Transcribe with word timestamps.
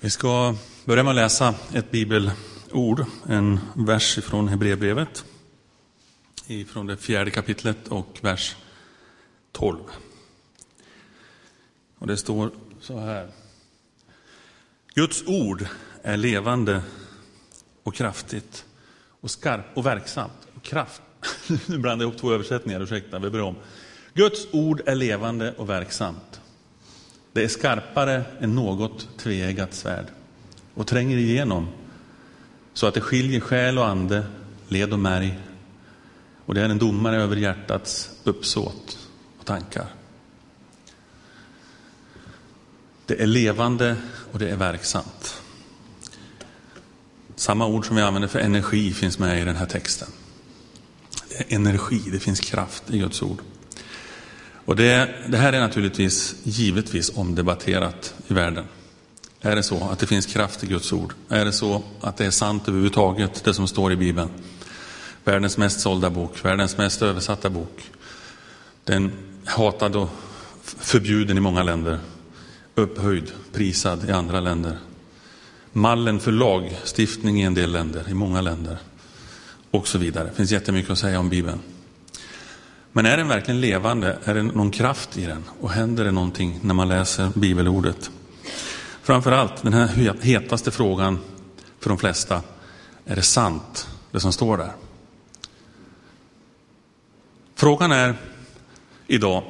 Vi 0.00 0.10
ska 0.10 0.54
börja 0.84 1.02
med 1.02 1.10
att 1.10 1.16
läsa 1.16 1.54
ett 1.72 1.90
bibelord, 1.90 3.04
en 3.28 3.60
vers 3.74 4.18
från 4.22 4.48
Hebreerbrevet, 4.48 5.24
från 6.68 6.86
det 6.86 6.96
fjärde 6.96 7.30
kapitlet 7.30 7.88
och 7.88 8.18
vers 8.20 8.56
12. 9.52 9.78
Och 11.98 12.06
det 12.06 12.16
står 12.16 12.50
så 12.80 12.98
här. 12.98 13.28
Guds 14.94 15.22
ord 15.26 15.66
är 16.02 16.16
levande 16.16 16.82
och 17.82 17.94
kraftigt 17.94 18.64
och 19.20 19.30
skarpt 19.30 19.76
och 19.76 19.86
verksamt. 19.86 20.48
Och 20.54 20.62
kraft. 20.62 21.02
nu 21.66 21.78
blandar 21.78 22.04
jag 22.04 22.10
ihop 22.10 22.20
två 22.20 22.32
översättningar, 22.32 22.80
ursäkta, 22.80 23.18
vi 23.18 23.30
börjar 23.30 23.46
om. 23.46 23.56
Guds 24.14 24.46
ord 24.52 24.82
är 24.86 24.94
levande 24.94 25.52
och 25.52 25.68
verksamt. 25.68 26.40
Det 27.36 27.44
är 27.44 27.48
skarpare 27.48 28.24
än 28.40 28.54
något 28.54 29.08
tveeggat 29.18 29.74
svärd 29.74 30.06
och 30.74 30.86
tränger 30.86 31.16
igenom 31.16 31.68
så 32.72 32.86
att 32.86 32.94
det 32.94 33.00
skiljer 33.00 33.40
själ 33.40 33.78
och 33.78 33.88
ande, 33.88 34.26
led 34.68 34.92
och 34.92 34.98
märg. 34.98 35.38
Och 36.46 36.54
det 36.54 36.60
är 36.60 36.68
en 36.68 36.78
domare 36.78 37.22
över 37.22 37.36
hjärtats 37.36 38.10
uppsåt 38.24 39.08
och 39.38 39.46
tankar. 39.46 39.86
Det 43.06 43.22
är 43.22 43.26
levande 43.26 43.96
och 44.32 44.38
det 44.38 44.48
är 44.48 44.56
verksamt. 44.56 45.42
Samma 47.34 47.66
ord 47.66 47.86
som 47.86 47.96
vi 47.96 48.02
använder 48.02 48.28
för 48.28 48.38
energi 48.38 48.92
finns 48.92 49.18
med 49.18 49.40
i 49.40 49.44
den 49.44 49.56
här 49.56 49.66
texten. 49.66 50.08
Det 51.28 51.52
är 51.52 51.56
energi, 51.56 52.02
det 52.12 52.18
finns 52.18 52.40
kraft 52.40 52.90
i 52.90 52.98
Guds 52.98 53.22
ord. 53.22 53.38
Och 54.66 54.76
det, 54.76 55.08
det 55.28 55.36
här 55.36 55.52
är 55.52 55.60
naturligtvis 55.60 56.36
givetvis 56.42 57.12
omdebatterat 57.14 58.14
i 58.28 58.34
världen. 58.34 58.64
Är 59.40 59.56
det 59.56 59.62
så 59.62 59.88
att 59.90 59.98
det 59.98 60.06
finns 60.06 60.26
kraft 60.26 60.64
i 60.64 60.66
Guds 60.66 60.92
ord? 60.92 61.14
Är 61.28 61.44
det 61.44 61.52
så 61.52 61.82
att 62.00 62.16
det 62.16 62.26
är 62.26 62.30
sant 62.30 62.68
överhuvudtaget, 62.68 63.44
det 63.44 63.54
som 63.54 63.68
står 63.68 63.92
i 63.92 63.96
Bibeln? 63.96 64.28
Världens 65.24 65.58
mest 65.58 65.80
sålda 65.80 66.10
bok, 66.10 66.44
världens 66.44 66.78
mest 66.78 67.02
översatta 67.02 67.50
bok. 67.50 67.90
Den 68.84 69.12
hatad 69.44 69.96
och 69.96 70.10
förbjuden 70.62 71.36
i 71.36 71.40
många 71.40 71.62
länder, 71.62 71.98
upphöjd, 72.74 73.32
prisad 73.52 74.08
i 74.08 74.12
andra 74.12 74.40
länder. 74.40 74.78
Mallen 75.72 76.20
för 76.20 76.32
lagstiftning 76.32 77.40
i 77.42 77.44
en 77.44 77.54
del 77.54 77.72
länder, 77.72 78.04
i 78.08 78.14
många 78.14 78.40
länder 78.40 78.78
och 79.70 79.88
så 79.88 79.98
vidare. 79.98 80.24
Det 80.24 80.36
finns 80.36 80.50
jättemycket 80.50 80.90
att 80.90 80.98
säga 80.98 81.20
om 81.20 81.28
Bibeln. 81.28 81.60
Men 82.96 83.06
är 83.06 83.16
den 83.16 83.28
verkligen 83.28 83.60
levande? 83.60 84.18
Är 84.24 84.34
det 84.34 84.42
någon 84.42 84.70
kraft 84.70 85.18
i 85.18 85.26
den? 85.26 85.44
Och 85.60 85.70
händer 85.70 86.04
det 86.04 86.10
någonting 86.10 86.58
när 86.62 86.74
man 86.74 86.88
läser 86.88 87.30
bibelordet? 87.34 88.10
Framförallt 89.02 89.62
den 89.62 89.72
här 89.72 90.14
hetaste 90.22 90.70
frågan 90.70 91.18
för 91.80 91.88
de 91.88 91.98
flesta. 91.98 92.42
Är 93.04 93.16
det 93.16 93.22
sant, 93.22 93.88
det 94.10 94.20
som 94.20 94.32
står 94.32 94.56
där? 94.56 94.72
Frågan 97.54 97.92
är 97.92 98.14
idag, 99.06 99.42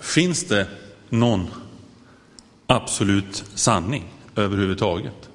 finns 0.00 0.44
det 0.44 0.66
någon 1.08 1.46
absolut 2.66 3.44
sanning 3.54 4.04
överhuvudtaget? 4.36 5.28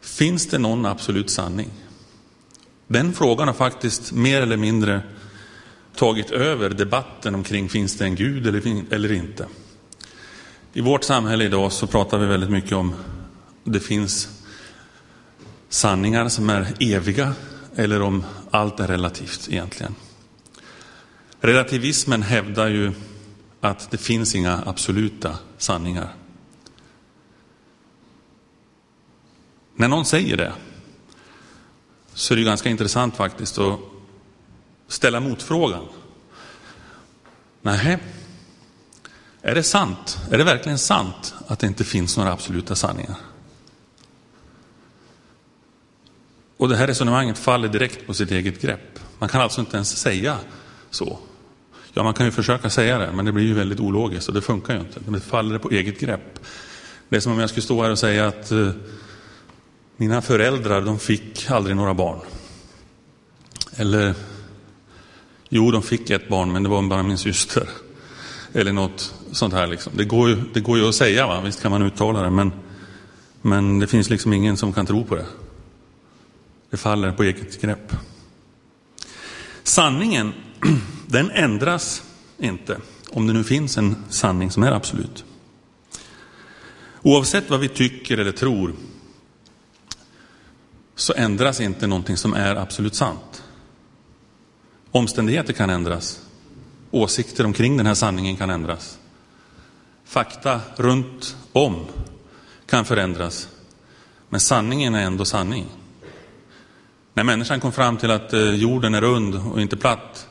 Finns 0.00 0.46
det 0.46 0.58
någon 0.58 0.86
absolut 0.86 1.30
sanning? 1.30 1.70
Den 2.86 3.12
frågan 3.12 3.48
har 3.48 3.54
faktiskt 3.54 4.12
mer 4.12 4.42
eller 4.42 4.56
mindre 4.56 5.02
tagit 5.96 6.30
över 6.30 6.70
debatten 6.70 7.34
omkring 7.34 7.68
finns 7.68 7.98
det 7.98 8.04
en 8.04 8.14
Gud 8.14 8.46
eller 8.92 9.12
inte. 9.12 9.46
I 10.72 10.80
vårt 10.80 11.04
samhälle 11.04 11.44
idag 11.44 11.72
så 11.72 11.86
pratar 11.86 12.18
vi 12.18 12.26
väldigt 12.26 12.50
mycket 12.50 12.72
om 12.72 12.94
det 13.64 13.80
finns 13.80 14.28
sanningar 15.68 16.28
som 16.28 16.50
är 16.50 16.66
eviga 16.80 17.34
eller 17.76 18.02
om 18.02 18.24
allt 18.50 18.80
är 18.80 18.86
relativt 18.86 19.48
egentligen. 19.50 19.94
Relativismen 21.40 22.22
hävdar 22.22 22.68
ju 22.68 22.92
att 23.60 23.90
det 23.90 23.98
finns 23.98 24.34
inga 24.34 24.62
absoluta 24.66 25.38
sanningar. 25.58 26.14
När 29.76 29.88
någon 29.88 30.04
säger 30.04 30.36
det 30.36 30.52
så 32.14 32.34
är 32.34 32.36
det 32.36 32.44
ganska 32.44 32.68
intressant 32.68 33.16
faktiskt 33.16 33.58
att 33.58 33.78
ställa 34.88 35.20
motfrågan. 35.20 35.84
Nej, 37.62 37.98
är 39.42 39.54
det 39.54 39.62
sant? 39.62 40.18
Är 40.30 40.38
det 40.38 40.44
verkligen 40.44 40.78
sant 40.78 41.34
att 41.46 41.58
det 41.58 41.66
inte 41.66 41.84
finns 41.84 42.16
några 42.16 42.32
absoluta 42.32 42.74
sanningar? 42.74 43.16
Och 46.56 46.68
det 46.68 46.76
här 46.76 46.86
resonemanget 46.86 47.38
faller 47.38 47.68
direkt 47.68 48.06
på 48.06 48.14
sitt 48.14 48.30
eget 48.30 48.60
grepp. 48.60 48.98
Man 49.18 49.28
kan 49.28 49.40
alltså 49.40 49.60
inte 49.60 49.76
ens 49.76 49.96
säga 49.96 50.38
så. 50.90 51.18
Ja, 51.94 52.02
man 52.02 52.14
kan 52.14 52.26
ju 52.26 52.32
försöka 52.32 52.70
säga 52.70 52.98
det, 52.98 53.12
men 53.12 53.24
det 53.24 53.32
blir 53.32 53.44
ju 53.44 53.54
väldigt 53.54 53.80
ologiskt 53.80 54.28
och 54.28 54.34
det 54.34 54.42
funkar 54.42 54.74
ju 54.74 54.80
inte. 54.80 55.00
Det 55.06 55.20
faller 55.20 55.58
på 55.58 55.70
eget 55.70 56.00
grepp. 56.00 56.38
Det 57.08 57.16
är 57.16 57.20
som 57.20 57.32
om 57.32 57.38
jag 57.38 57.50
skulle 57.50 57.62
stå 57.62 57.82
här 57.82 57.90
och 57.90 57.98
säga 57.98 58.26
att 58.26 58.50
eh, 58.50 58.70
mina 59.96 60.22
föräldrar, 60.22 60.82
de 60.82 60.98
fick 60.98 61.50
aldrig 61.50 61.76
några 61.76 61.94
barn. 61.94 62.20
Eller, 63.76 64.14
jo, 65.48 65.70
de 65.70 65.82
fick 65.82 66.10
ett 66.10 66.28
barn, 66.28 66.52
men 66.52 66.62
det 66.62 66.68
var 66.68 66.82
bara 66.82 67.02
min 67.02 67.18
syster. 67.18 67.68
Eller 68.52 68.72
något 68.72 69.14
sånt 69.32 69.54
här. 69.54 69.66
Liksom. 69.66 69.92
Det, 69.96 70.04
går 70.04 70.28
ju, 70.28 70.36
det 70.54 70.60
går 70.60 70.78
ju 70.78 70.88
att 70.88 70.94
säga, 70.94 71.26
va? 71.26 71.40
visst 71.40 71.62
kan 71.62 71.70
man 71.70 71.82
uttala 71.82 72.22
det, 72.22 72.30
men, 72.30 72.52
men 73.42 73.78
det 73.78 73.86
finns 73.86 74.10
liksom 74.10 74.32
ingen 74.32 74.56
som 74.56 74.72
kan 74.72 74.86
tro 74.86 75.04
på 75.04 75.16
det. 75.16 75.26
Det 76.70 76.76
faller 76.76 77.12
på 77.12 77.22
eget 77.22 77.60
grepp. 77.60 77.92
Sanningen, 79.62 80.32
den 81.06 81.30
ändras 81.30 82.02
inte, 82.38 82.78
om 83.10 83.26
det 83.26 83.32
nu 83.32 83.44
finns 83.44 83.78
en 83.78 83.96
sanning 84.08 84.50
som 84.50 84.62
är 84.62 84.72
absolut. 84.72 85.24
Oavsett 87.02 87.50
vad 87.50 87.60
vi 87.60 87.68
tycker 87.68 88.18
eller 88.18 88.32
tror 88.32 88.74
så 90.94 91.12
ändras 91.16 91.60
inte 91.60 91.86
någonting 91.86 92.16
som 92.16 92.34
är 92.34 92.56
absolut 92.56 92.94
sant. 92.94 93.42
Omständigheter 94.90 95.52
kan 95.52 95.70
ändras. 95.70 96.20
Åsikter 96.90 97.44
omkring 97.44 97.76
den 97.76 97.86
här 97.86 97.94
sanningen 97.94 98.36
kan 98.36 98.50
ändras. 98.50 98.98
Fakta 100.04 100.60
runt 100.76 101.36
om 101.52 101.86
kan 102.66 102.84
förändras. 102.84 103.48
Men 104.28 104.40
sanningen 104.40 104.94
är 104.94 105.02
ändå 105.02 105.24
sanning. 105.24 105.66
När 107.14 107.24
människan 107.24 107.60
kom 107.60 107.72
fram 107.72 107.96
till 107.96 108.10
att 108.10 108.32
eh, 108.32 108.50
jorden 108.50 108.94
är 108.94 109.00
rund 109.00 109.34
och 109.52 109.60
inte 109.60 109.76
platt 109.76 110.28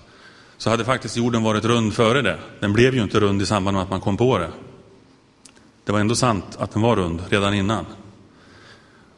så 0.57 0.69
hade 0.69 0.85
faktiskt 0.85 1.17
jorden 1.17 1.43
varit 1.43 1.65
rund 1.65 1.93
före 1.93 2.21
det. 2.21 2.39
Den 2.59 2.73
blev 2.73 2.95
ju 2.95 3.03
inte 3.03 3.19
rund 3.19 3.41
i 3.41 3.45
samband 3.45 3.75
med 3.75 3.83
att 3.83 3.89
man 3.89 4.01
kom 4.01 4.17
på 4.17 4.37
det. 4.37 4.51
Det 5.85 5.91
var 5.91 5.99
ändå 5.99 6.15
sant 6.15 6.57
att 6.59 6.71
den 6.71 6.81
var 6.81 6.95
rund 6.95 7.21
redan 7.29 7.53
innan. 7.53 7.85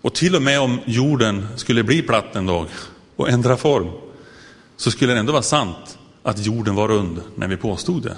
Och 0.06 0.14
till 0.14 0.36
och 0.36 0.42
med 0.42 0.60
om 0.60 0.80
jorden 0.86 1.48
skulle 1.56 1.84
bli 1.84 2.02
platt 2.02 2.36
en 2.36 2.46
dag 2.46 2.68
och 3.16 3.30
ändra 3.30 3.58
form, 3.58 3.92
så 4.78 4.92
skulle 4.92 5.14
det 5.14 5.20
ändå 5.20 5.32
vara 5.32 5.44
sant 5.44 5.98
att 6.24 6.46
jorden 6.46 6.76
var 6.76 6.88
rund 6.88 7.22
när 7.36 7.48
vi 7.48 7.58
påstod 7.58 8.04
det. 8.04 8.18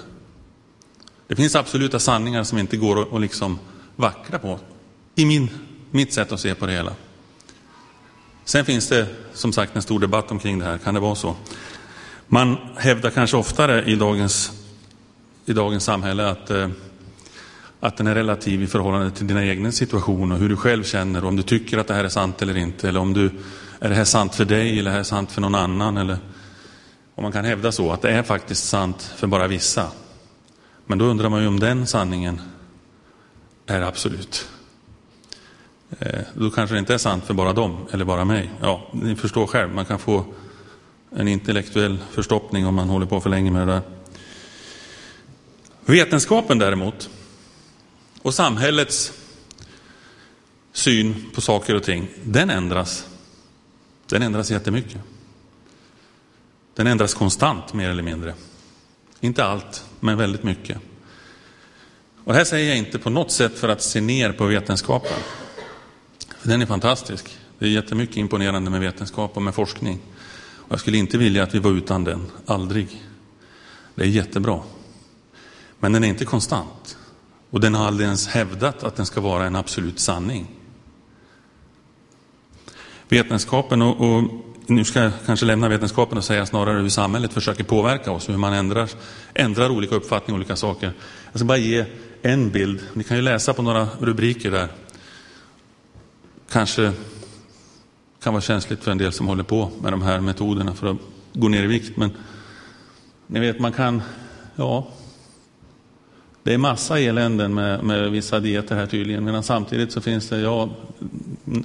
Det 1.28 1.36
finns 1.36 1.56
absoluta 1.56 2.00
sanningar 2.00 2.44
som 2.44 2.58
inte 2.58 2.78
går 2.78 3.16
att 3.16 3.22
liksom 3.22 3.60
vackla 3.96 4.40
på, 4.40 4.60
i 5.16 5.26
min, 5.26 5.50
mitt 5.92 6.14
sätt 6.14 6.32
att 6.32 6.40
se 6.40 6.56
på 6.56 6.66
det 6.66 6.72
hela. 6.72 6.94
Sen 8.46 8.66
finns 8.66 8.90
det 8.90 9.08
som 9.34 9.54
sagt 9.54 9.76
en 9.76 9.82
stor 9.82 10.00
debatt 10.00 10.32
omkring 10.32 10.60
det 10.60 10.66
här, 10.66 10.78
kan 10.78 10.94
det 10.94 11.00
vara 11.00 11.16
så? 11.16 11.36
Man 12.28 12.58
hävdar 12.76 13.10
kanske 13.10 13.38
oftare 13.38 13.84
i 13.86 13.96
dagens, 13.96 14.52
i 15.46 15.54
dagens 15.54 15.84
samhälle 15.84 16.30
att 16.30 16.50
eh, 16.50 16.70
att 17.80 17.98
den 17.98 18.08
är 18.08 18.16
relativ 18.16 18.64
i 18.64 18.68
förhållande 18.68 19.12
till 19.12 19.28
dina 19.28 19.46
egna 19.46 19.72
situation 19.72 20.32
och 20.32 20.38
hur 20.38 20.50
du 20.50 20.56
själv 20.56 20.84
känner 20.84 21.24
och 21.24 21.30
om 21.30 21.36
du 21.36 21.44
tycker 21.44 21.78
att 21.78 21.88
det 21.88 21.94
här 21.94 22.04
är 22.04 22.10
sant 22.10 22.42
eller 22.42 22.58
inte. 22.58 22.90
Eller 22.90 23.00
om 23.00 23.14
du, 23.14 23.32
är 23.80 23.90
det 23.90 23.96
här 23.96 24.04
sant 24.04 24.36
för 24.36 24.46
dig 24.46 24.80
eller 24.80 24.92
är 24.92 24.94
det 24.94 24.98
här 24.98 25.04
sant 25.04 25.32
för 25.32 25.42
någon 25.42 25.56
annan? 25.56 25.98
Eller 25.98 26.18
om 27.16 27.24
man 27.24 27.32
kan 27.32 27.46
hävda 27.46 27.72
så, 27.72 27.92
att 27.92 28.02
det 28.02 28.12
är 28.12 28.24
faktiskt 28.24 28.70
sant 28.70 29.14
för 29.16 29.28
bara 29.28 29.48
vissa. 29.48 29.88
Men 30.86 30.98
då 30.98 31.06
undrar 31.06 31.30
man 31.30 31.42
ju 31.42 31.48
om 31.48 31.60
den 31.60 31.88
sanningen 31.88 32.42
är 33.66 33.82
absolut. 33.82 34.50
Eh, 36.00 36.20
då 36.34 36.50
kanske 36.50 36.76
det 36.76 36.80
inte 36.80 36.94
är 36.94 36.98
sant 36.98 37.24
för 37.24 37.34
bara 37.34 37.54
dem 37.54 37.78
eller 37.92 38.06
bara 38.06 38.26
mig. 38.26 38.52
Ja, 38.62 38.88
ni 38.94 39.16
förstår 39.16 39.48
själv, 39.48 39.74
man 39.74 39.86
kan 39.86 40.00
få 40.00 40.26
en 41.16 41.28
intellektuell 41.28 41.98
förstoppning 42.12 42.68
om 42.68 42.76
man 42.76 42.90
håller 42.90 43.06
på 43.06 43.22
för 43.22 43.30
länge 43.30 43.52
med 43.52 43.68
det 43.68 43.74
där. 43.74 43.82
Vetenskapen 45.86 46.60
däremot, 46.60 47.10
och 48.28 48.34
samhällets 48.34 49.14
syn 50.74 51.26
på 51.36 51.42
saker 51.42 51.76
och 51.76 51.84
ting, 51.84 52.08
den 52.24 52.50
ändras. 52.50 53.08
Den 54.10 54.22
ändras 54.22 54.52
jättemycket. 54.52 55.02
Den 56.76 56.88
ändras 56.88 57.14
konstant 57.14 57.74
mer 57.74 57.90
eller 57.90 58.04
mindre. 58.04 58.34
Inte 59.20 59.44
allt, 59.44 59.86
men 60.00 60.18
väldigt 60.18 60.44
mycket. 60.44 60.78
Och 62.24 62.34
här 62.34 62.44
säger 62.44 62.70
jag 62.70 62.78
inte 62.78 63.00
på 63.00 63.10
något 63.10 63.32
sätt 63.32 63.60
för 63.60 63.70
att 63.70 63.82
se 63.82 64.02
ner 64.02 64.32
på 64.32 64.46
vetenskapen. 64.46 65.18
För 66.40 66.50
den 66.50 66.62
är 66.62 66.66
fantastisk. 66.66 67.38
Det 67.60 67.66
är 67.66 67.70
jättemycket 67.70 68.18
imponerande 68.18 68.70
med 68.70 68.80
vetenskap 68.80 69.32
och 69.36 69.42
med 69.42 69.56
forskning. 69.56 70.00
Och 70.56 70.72
jag 70.72 70.80
skulle 70.80 70.98
inte 70.98 71.18
vilja 71.18 71.44
att 71.44 71.56
vi 71.56 71.60
var 71.60 71.72
utan 71.72 72.04
den, 72.04 72.32
aldrig. 72.46 73.04
Det 73.96 74.04
är 74.04 74.08
jättebra. 74.08 74.62
Men 75.80 75.92
den 75.92 76.04
är 76.04 76.08
inte 76.08 76.26
konstant. 76.26 76.98
Och 77.50 77.60
den 77.60 77.76
har 77.76 77.88
aldrig 77.88 78.06
ens 78.06 78.28
hävdat 78.28 78.84
att 78.84 78.96
den 78.96 79.06
ska 79.06 79.22
vara 79.22 79.46
en 79.46 79.56
absolut 79.56 80.00
sanning. 80.00 80.48
Vetenskapen, 83.10 83.82
och, 83.82 84.02
och 84.02 84.24
nu 84.66 84.84
ska 84.84 85.00
jag 85.00 85.12
kanske 85.26 85.46
lämna 85.46 85.70
vetenskapen 85.70 86.18
och 86.18 86.24
säga 86.24 86.46
snarare 86.46 86.82
hur 86.82 86.90
samhället 86.90 87.34
försöker 87.34 87.64
påverka 87.64 88.12
oss, 88.12 88.30
hur 88.30 88.38
man 88.38 88.54
ändrar, 88.54 88.90
ändrar 89.34 89.70
olika 89.70 89.96
uppfattningar, 89.96 90.38
olika 90.38 90.56
saker. 90.56 90.94
Jag 91.32 91.40
ska 91.40 91.46
bara 91.46 91.58
ge 91.58 91.86
en 92.22 92.50
bild. 92.50 92.82
Ni 92.94 93.04
kan 93.04 93.18
ju 93.18 93.24
läsa 93.24 93.54
på 93.54 93.62
några 93.62 93.88
rubriker 94.00 94.52
där. 94.52 94.68
Kanske 96.50 96.92
kan 98.24 98.34
vara 98.34 98.42
känsligt 98.42 98.84
för 98.84 98.92
en 98.92 98.98
del 98.98 99.12
som 99.12 99.28
håller 99.28 99.44
på 99.44 99.72
med 99.82 99.94
de 99.94 100.02
här 100.02 100.20
metoderna 100.20 100.74
för 100.74 100.88
att 100.88 100.98
gå 101.34 101.48
ner 101.48 101.64
i 101.64 101.68
vikt. 101.68 101.98
Men 101.98 102.12
ni 103.28 103.40
vet, 103.40 103.60
man 103.60 103.74
kan, 103.74 104.02
ja, 104.56 104.88
det 106.48 106.54
är 106.54 106.58
massa 106.58 107.00
eländen 107.00 107.54
med, 107.54 107.84
med 107.84 108.12
vissa 108.12 108.40
dieter 108.40 108.76
här 108.76 108.86
tydligen, 108.86 109.24
medan 109.24 109.44
samtidigt 109.44 109.92
så 109.92 110.02
finns 110.02 110.30
det, 110.30 110.40
ja, 110.40 110.70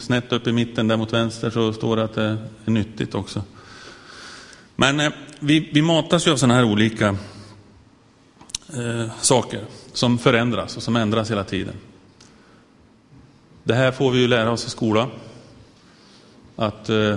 snett 0.00 0.32
upp 0.32 0.46
i 0.46 0.52
mitten 0.52 0.88
där 0.88 0.96
mot 0.96 1.12
vänster 1.12 1.50
så 1.50 1.72
står 1.72 1.96
det 1.96 2.04
att 2.04 2.14
det 2.14 2.38
är 2.64 2.70
nyttigt 2.70 3.14
också. 3.14 3.42
Men 4.76 5.00
eh, 5.00 5.12
vi, 5.40 5.70
vi 5.72 5.82
matas 5.82 6.26
ju 6.26 6.30
av 6.30 6.36
sådana 6.36 6.54
här 6.54 6.64
olika 6.64 7.08
eh, 8.74 9.10
saker 9.20 9.60
som 9.92 10.18
förändras 10.18 10.76
och 10.76 10.82
som 10.82 10.96
ändras 10.96 11.30
hela 11.30 11.44
tiden. 11.44 11.74
Det 13.64 13.74
här 13.74 13.92
får 13.92 14.10
vi 14.10 14.18
ju 14.18 14.28
lära 14.28 14.50
oss 14.50 14.66
i 14.66 14.70
skolan. 14.70 15.10
Att 16.56 16.88
eh, 16.88 17.16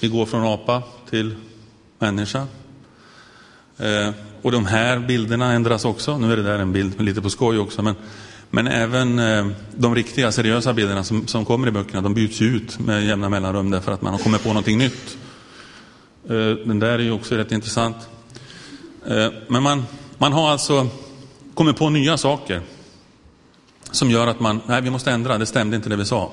vi 0.00 0.08
går 0.08 0.26
från 0.26 0.44
apa 0.44 0.82
till 1.10 1.34
människa. 1.98 2.46
Eh, 3.78 4.10
och 4.42 4.52
de 4.52 4.66
här 4.66 4.98
bilderna 4.98 5.52
ändras 5.52 5.84
också. 5.84 6.18
Nu 6.18 6.32
är 6.32 6.36
det 6.36 6.42
där 6.42 6.58
en 6.58 6.72
bild 6.72 7.00
lite 7.00 7.22
på 7.22 7.30
skoj 7.30 7.58
också. 7.58 7.82
Men, 7.82 7.94
men 8.50 8.66
även 8.66 9.18
eh, 9.18 9.46
de 9.76 9.94
riktiga 9.94 10.32
seriösa 10.32 10.72
bilderna 10.72 11.04
som, 11.04 11.26
som 11.26 11.44
kommer 11.44 11.68
i 11.68 11.70
böckerna, 11.70 12.00
de 12.00 12.14
byts 12.14 12.42
ut 12.42 12.78
med 12.78 13.04
jämna 13.04 13.28
mellanrum 13.28 13.70
därför 13.70 13.92
att 13.92 14.02
man 14.02 14.12
har 14.12 14.20
kommit 14.20 14.42
på 14.42 14.48
någonting 14.48 14.78
nytt. 14.78 15.18
Eh, 16.28 16.50
den 16.66 16.78
där 16.78 16.92
är 16.92 16.98
ju 16.98 17.12
också 17.12 17.34
rätt 17.34 17.52
intressant. 17.52 17.96
Eh, 19.06 19.28
men 19.48 19.62
man, 19.62 19.84
man 20.18 20.32
har 20.32 20.50
alltså 20.50 20.88
kommit 21.54 21.76
på 21.76 21.90
nya 21.90 22.16
saker 22.16 22.60
som 23.90 24.10
gör 24.10 24.26
att 24.26 24.40
man, 24.40 24.60
nej 24.66 24.82
vi 24.82 24.90
måste 24.90 25.10
ändra, 25.10 25.38
det 25.38 25.46
stämde 25.46 25.76
inte 25.76 25.88
det 25.88 25.96
vi 25.96 26.04
sa. 26.04 26.32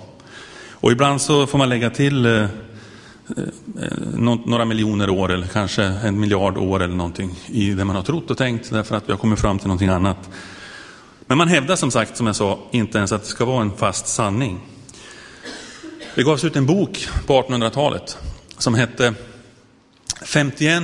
Och 0.72 0.92
ibland 0.92 1.22
så 1.22 1.48
får 1.48 1.58
man 1.58 1.70
lägga 1.70 1.90
till 1.90 2.26
eh, 2.26 2.48
Eh, 3.28 3.44
eh, 3.84 3.98
några 4.46 4.66
miljoner 4.66 5.10
år 5.10 5.32
eller 5.32 5.48
kanske 5.48 5.84
en 5.84 6.20
miljard 6.20 6.58
år 6.58 6.84
eller 6.84 6.96
någonting 6.96 7.36
i 7.48 7.74
det 7.74 7.86
man 7.86 7.96
har 7.96 8.04
trott 8.04 8.32
och 8.32 8.38
tänkt 8.38 8.70
därför 8.70 8.96
att 8.96 9.08
vi 9.08 9.12
har 9.12 9.18
kommit 9.18 9.40
fram 9.40 9.60
till 9.60 9.68
någonting 9.68 9.90
annat. 9.90 10.30
Men 11.28 11.38
man 11.38 11.48
hävdar 11.48 11.76
som 11.76 11.92
sagt, 11.92 12.18
som 12.18 12.28
jag 12.28 12.36
sa, 12.36 12.60
inte 12.72 12.98
ens 12.98 13.12
att 13.12 13.22
det 13.22 13.28
ska 13.28 13.46
vara 13.46 13.62
en 13.62 13.72
fast 13.72 14.08
sanning. 14.08 14.60
Det 16.16 16.24
gavs 16.24 16.44
ut 16.44 16.56
en 16.56 16.66
bok 16.66 17.08
på 17.26 17.42
1800-talet 17.42 18.18
som 18.58 18.76
hette 18.76 19.14
51 20.26 20.84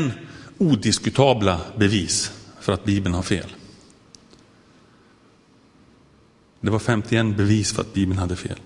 odiskutabla 0.58 1.60
bevis 1.78 2.32
för 2.60 2.74
att 2.74 2.86
Bibeln 2.86 3.16
har 3.16 3.24
fel. 3.24 3.50
Det 6.62 6.70
var 6.70 6.80
51 6.80 7.38
bevis 7.38 7.74
för 7.74 7.82
att 7.82 7.94
Bibeln 7.94 8.20
hade 8.20 8.36
fel. 8.36 8.60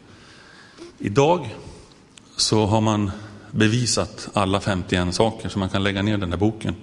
Idag 1.00 1.56
så 2.36 2.66
har 2.66 2.82
man 2.82 3.12
bevisat 3.56 4.30
alla 4.34 4.60
51 4.60 5.16
saker, 5.16 5.50
så 5.50 5.60
man 5.60 5.70
kan 5.70 5.84
lägga 5.84 6.02
ner 6.02 6.18
den 6.18 6.30
där 6.30 6.38
boken. 6.38 6.76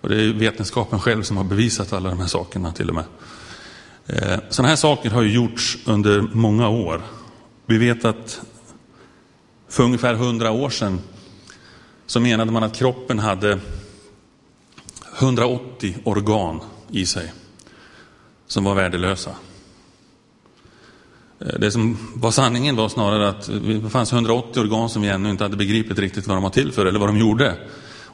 Och 0.00 0.08
det 0.08 0.22
är 0.22 0.32
vetenskapen 0.32 1.00
själv 1.00 1.22
som 1.22 1.36
har 1.36 1.44
bevisat 1.44 1.92
alla 1.92 2.08
de 2.08 2.20
här 2.20 2.26
sakerna 2.26 2.72
till 2.72 2.88
och 2.88 2.94
med. 2.94 3.04
Eh, 4.06 4.38
Sådana 4.48 4.68
här 4.68 4.76
saker 4.76 5.10
har 5.10 5.22
ju 5.22 5.34
gjorts 5.34 5.78
under 5.86 6.20
många 6.20 6.68
år. 6.68 7.02
Vi 7.66 7.78
vet 7.78 8.04
att 8.04 8.40
för 9.68 9.82
ungefär 9.82 10.14
100 10.14 10.50
år 10.50 10.70
sedan 10.70 11.00
så 12.06 12.20
menade 12.20 12.52
man 12.52 12.62
att 12.62 12.76
kroppen 12.76 13.18
hade 13.18 13.58
180 15.18 15.96
organ 16.04 16.60
i 16.90 17.06
sig 17.06 17.32
som 18.46 18.64
var 18.64 18.74
värdelösa. 18.74 19.34
Eh, 21.40 21.58
det 21.58 21.70
som 21.70 21.98
var 22.14 22.30
sanningen 22.30 22.76
var 22.76 22.88
snarare 22.88 23.28
att 23.28 23.50
det 23.82 23.90
fanns 23.90 24.12
180 24.12 24.60
organ 24.60 24.88
som 24.88 25.02
vi 25.02 25.08
ännu 25.08 25.30
inte 25.30 25.44
hade 25.44 25.56
begripit 25.56 25.98
riktigt 25.98 26.26
vad 26.26 26.36
de 26.36 26.42
var 26.42 26.50
till 26.50 26.72
för 26.72 26.86
eller 26.86 26.98
vad 26.98 27.08
de 27.08 27.18
gjorde. 27.18 27.56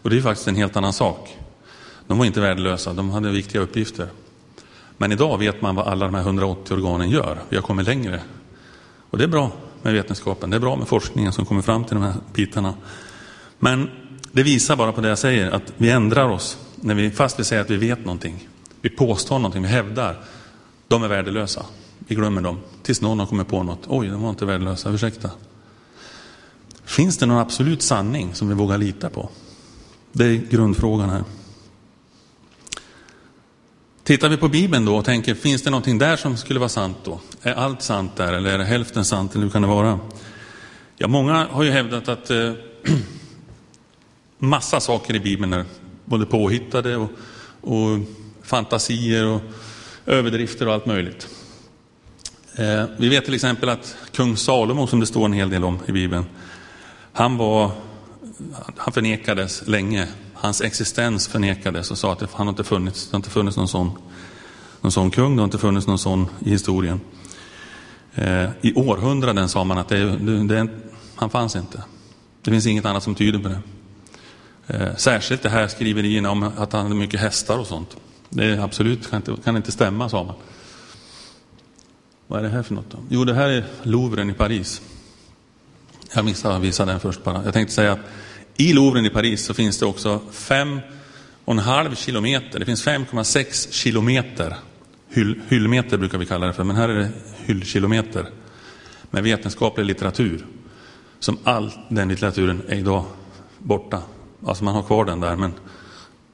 Och 0.02 0.10
det 0.10 0.16
är 0.16 0.20
faktiskt 0.20 0.48
en 0.48 0.56
helt 0.56 0.76
annan 0.76 0.92
sak. 0.92 1.36
De 2.06 2.18
var 2.18 2.24
inte 2.24 2.40
värdelösa, 2.40 2.92
de 2.92 3.10
hade 3.10 3.30
viktiga 3.30 3.62
uppgifter. 3.62 4.08
Men 4.98 5.12
idag 5.12 5.38
vet 5.38 5.62
man 5.62 5.74
vad 5.74 5.86
alla 5.86 6.04
de 6.04 6.14
här 6.14 6.22
180 6.22 6.74
organen 6.74 7.10
gör. 7.10 7.38
Vi 7.48 7.56
har 7.56 7.62
kommit 7.62 7.86
längre. 7.86 8.20
Och 9.10 9.18
det 9.18 9.24
är 9.24 9.28
bra 9.28 9.52
med 9.82 9.92
vetenskapen, 9.92 10.50
det 10.50 10.56
är 10.56 10.60
bra 10.60 10.76
med 10.76 10.88
forskningen 10.88 11.32
som 11.32 11.46
kommer 11.46 11.62
fram 11.62 11.84
till 11.84 11.94
de 11.94 12.02
här 12.02 12.14
bitarna. 12.34 12.74
Men 13.58 13.90
det 14.32 14.42
visar 14.42 14.76
bara 14.76 14.92
på 14.92 15.00
det 15.00 15.08
jag 15.08 15.18
säger, 15.18 15.50
att 15.50 15.72
vi 15.76 15.90
ändrar 15.90 16.28
oss 16.28 16.58
när 16.76 16.94
vi, 16.94 17.10
fast 17.10 17.40
vi 17.40 17.44
säger 17.44 17.62
att 17.62 17.70
vi 17.70 17.76
vet 17.76 17.98
någonting. 17.98 18.48
Vi 18.80 18.88
påstår 18.88 19.38
någonting, 19.38 19.62
vi 19.62 19.68
hävdar. 19.68 20.20
De 20.88 21.02
är 21.02 21.08
värdelösa. 21.08 21.66
Vi 22.06 22.14
glömmer 22.14 22.42
dem 22.42 22.60
tills 22.82 23.00
någon 23.00 23.18
har 23.18 23.26
kommit 23.26 23.48
på 23.48 23.62
något. 23.62 23.80
Oj, 23.86 24.08
de 24.08 24.22
var 24.22 24.30
inte 24.30 24.44
värdelösa, 24.44 24.90
ursäkta. 24.90 25.30
Finns 26.84 27.18
det 27.18 27.26
någon 27.26 27.38
absolut 27.38 27.82
sanning 27.82 28.34
som 28.34 28.48
vi 28.48 28.54
vågar 28.54 28.78
lita 28.78 29.10
på? 29.10 29.28
Det 30.12 30.24
är 30.24 30.34
grundfrågan 30.34 31.10
här. 31.10 31.24
Tittar 34.04 34.28
vi 34.28 34.36
på 34.36 34.48
Bibeln 34.48 34.84
då 34.84 34.96
och 34.96 35.04
tänker, 35.04 35.34
finns 35.34 35.62
det 35.62 35.70
någonting 35.70 35.98
där 35.98 36.16
som 36.16 36.36
skulle 36.36 36.58
vara 36.58 36.68
sant 36.68 36.96
då? 37.04 37.20
Är 37.42 37.54
allt 37.54 37.82
sant 37.82 38.16
där 38.16 38.32
eller 38.32 38.50
är 38.50 38.58
det 38.58 38.64
hälften 38.64 39.04
sant 39.04 39.34
eller 39.34 39.44
hur 39.44 39.50
kan 39.50 39.62
det 39.62 39.68
vara? 39.68 40.00
Ja, 40.96 41.08
många 41.08 41.46
har 41.50 41.62
ju 41.62 41.70
hävdat 41.70 42.08
att 42.08 42.30
eh, 42.30 42.52
massa 44.38 44.80
saker 44.80 45.14
i 45.14 45.20
Bibeln 45.20 45.52
är 45.52 45.64
både 46.04 46.26
påhittade 46.26 46.96
och, 46.96 47.10
och 47.60 47.98
fantasier 48.42 49.26
och 49.26 49.40
överdrifter 50.06 50.68
och 50.68 50.74
allt 50.74 50.86
möjligt. 50.86 51.28
Eh, 52.58 52.84
vi 52.96 53.08
vet 53.08 53.24
till 53.24 53.34
exempel 53.34 53.68
att 53.68 53.96
kung 54.12 54.36
Salomo, 54.36 54.86
som 54.86 55.00
det 55.00 55.06
står 55.06 55.24
en 55.24 55.32
hel 55.32 55.50
del 55.50 55.64
om 55.64 55.78
i 55.86 55.92
Bibeln, 55.92 56.24
han, 57.12 57.36
var, 57.36 57.70
han 58.76 58.92
förnekades 58.92 59.66
länge. 59.66 60.08
Hans 60.34 60.60
existens 60.60 61.28
förnekades 61.28 61.90
och 61.90 61.98
sa 61.98 62.12
att 62.12 62.32
han 62.32 62.48
inte 62.48 62.64
funnits, 62.64 63.06
det 63.06 63.12
har 63.12 63.18
inte 63.18 63.30
funnits 63.30 63.56
någon 63.56 63.68
sån, 63.68 63.90
någon 64.80 64.92
sån 64.92 65.10
kung, 65.10 65.36
det 65.36 65.42
har 65.42 65.44
inte 65.44 65.58
funnits 65.58 65.86
någon 65.86 65.98
sån 65.98 66.26
i 66.38 66.50
historien. 66.50 67.00
Eh, 68.14 68.48
I 68.60 68.74
århundraden 68.74 69.48
sa 69.48 69.64
man 69.64 69.78
att 69.78 69.88
det, 69.88 70.16
det, 70.48 70.68
han 71.16 71.30
fanns 71.30 71.56
inte. 71.56 71.82
Det 72.42 72.50
finns 72.50 72.66
inget 72.66 72.84
annat 72.84 73.02
som 73.02 73.14
tyder 73.14 73.38
på 73.38 73.48
det. 73.48 73.60
Eh, 74.66 74.96
särskilt 74.96 75.42
det 75.42 75.48
här 75.48 75.68
skriverierna 75.68 76.30
om 76.30 76.42
att 76.42 76.72
han 76.72 76.82
hade 76.82 76.94
mycket 76.94 77.20
hästar 77.20 77.58
och 77.58 77.66
sånt. 77.66 77.96
Det 78.30 78.44
är 78.44 78.58
absolut 78.58 79.10
kan 79.10 79.16
inte, 79.16 79.42
kan 79.44 79.56
inte 79.56 79.72
stämma, 79.72 80.08
sa 80.08 80.24
man. 80.24 80.34
Vad 82.26 82.38
är 82.38 82.42
det 82.42 82.48
här 82.48 82.62
för 82.62 82.74
något 82.74 82.90
då? 82.90 82.98
Jo, 83.08 83.24
det 83.24 83.34
här 83.34 83.48
är 83.48 83.64
Louvren 83.82 84.30
i 84.30 84.34
Paris. 84.34 84.82
Jag 86.14 86.24
missade 86.24 86.56
att 86.56 86.62
visa 86.62 86.84
den 86.84 87.00
först 87.00 87.24
bara. 87.24 87.44
Jag 87.44 87.54
tänkte 87.54 87.74
säga 87.74 87.92
att 87.92 88.00
i 88.56 88.72
Louvren 88.72 89.06
i 89.06 89.10
Paris 89.10 89.44
så 89.44 89.54
finns 89.54 89.78
det 89.78 89.86
också 89.86 90.20
fem 90.30 90.80
och 91.44 91.52
en 91.52 91.58
halv 91.58 91.94
kilometer. 91.94 92.58
Det 92.58 92.64
finns 92.64 92.86
5,6 92.86 93.72
kilometer. 93.72 94.56
Hyll, 95.08 95.40
hyllmeter 95.48 95.98
brukar 95.98 96.18
vi 96.18 96.26
kalla 96.26 96.46
det 96.46 96.52
för, 96.52 96.64
men 96.64 96.76
här 96.76 96.88
är 96.88 96.98
det 96.98 97.10
hyllkilometer. 97.36 98.28
Med 99.10 99.22
vetenskaplig 99.22 99.84
litteratur. 99.84 100.46
Som 101.18 101.38
all 101.44 101.72
den 101.88 102.08
litteraturen 102.08 102.62
är 102.68 102.76
idag 102.76 103.04
borta. 103.58 104.02
Alltså 104.46 104.64
man 104.64 104.74
har 104.74 104.82
kvar 104.82 105.04
den 105.04 105.20
där, 105.20 105.36
men 105.36 105.52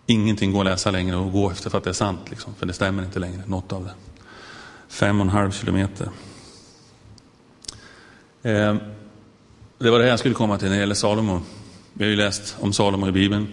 ingenting 0.06 0.52
går 0.52 0.61
att 0.61 0.66
läsa 0.66 0.90
längre 0.90 1.16
och 1.16 1.32
gå 1.32 1.50
efter 1.50 1.70
för 1.70 1.78
att 1.78 1.84
det 1.84 1.90
är 1.90 1.94
sant. 1.94 2.20
Liksom, 2.30 2.54
för 2.54 2.66
det 2.66 2.72
stämmer 2.72 3.02
inte 3.02 3.18
längre, 3.18 3.42
något 3.46 3.72
av 3.72 3.84
det 3.84 4.12
fem 4.92 5.20
och 5.20 5.26
en 5.26 5.32
halv 5.32 5.50
kilometer. 5.50 6.08
Eh, 8.42 8.76
det 9.78 9.90
var 9.90 9.99
det 9.99 10.04
här 10.04 10.11
jag 10.11 10.18
skulle 10.18 10.34
komma 10.34 10.58
till 10.58 10.68
när 10.68 10.75
det 10.75 10.80
gäller 10.80 10.94
Salomo. 10.94 11.40
Vi 11.92 12.04
har 12.04 12.11
ju 12.11 12.16
läst 12.16 12.56
om 12.61 12.72
Salomo 12.72 13.08
i 13.08 13.12
Bibeln. 13.12 13.49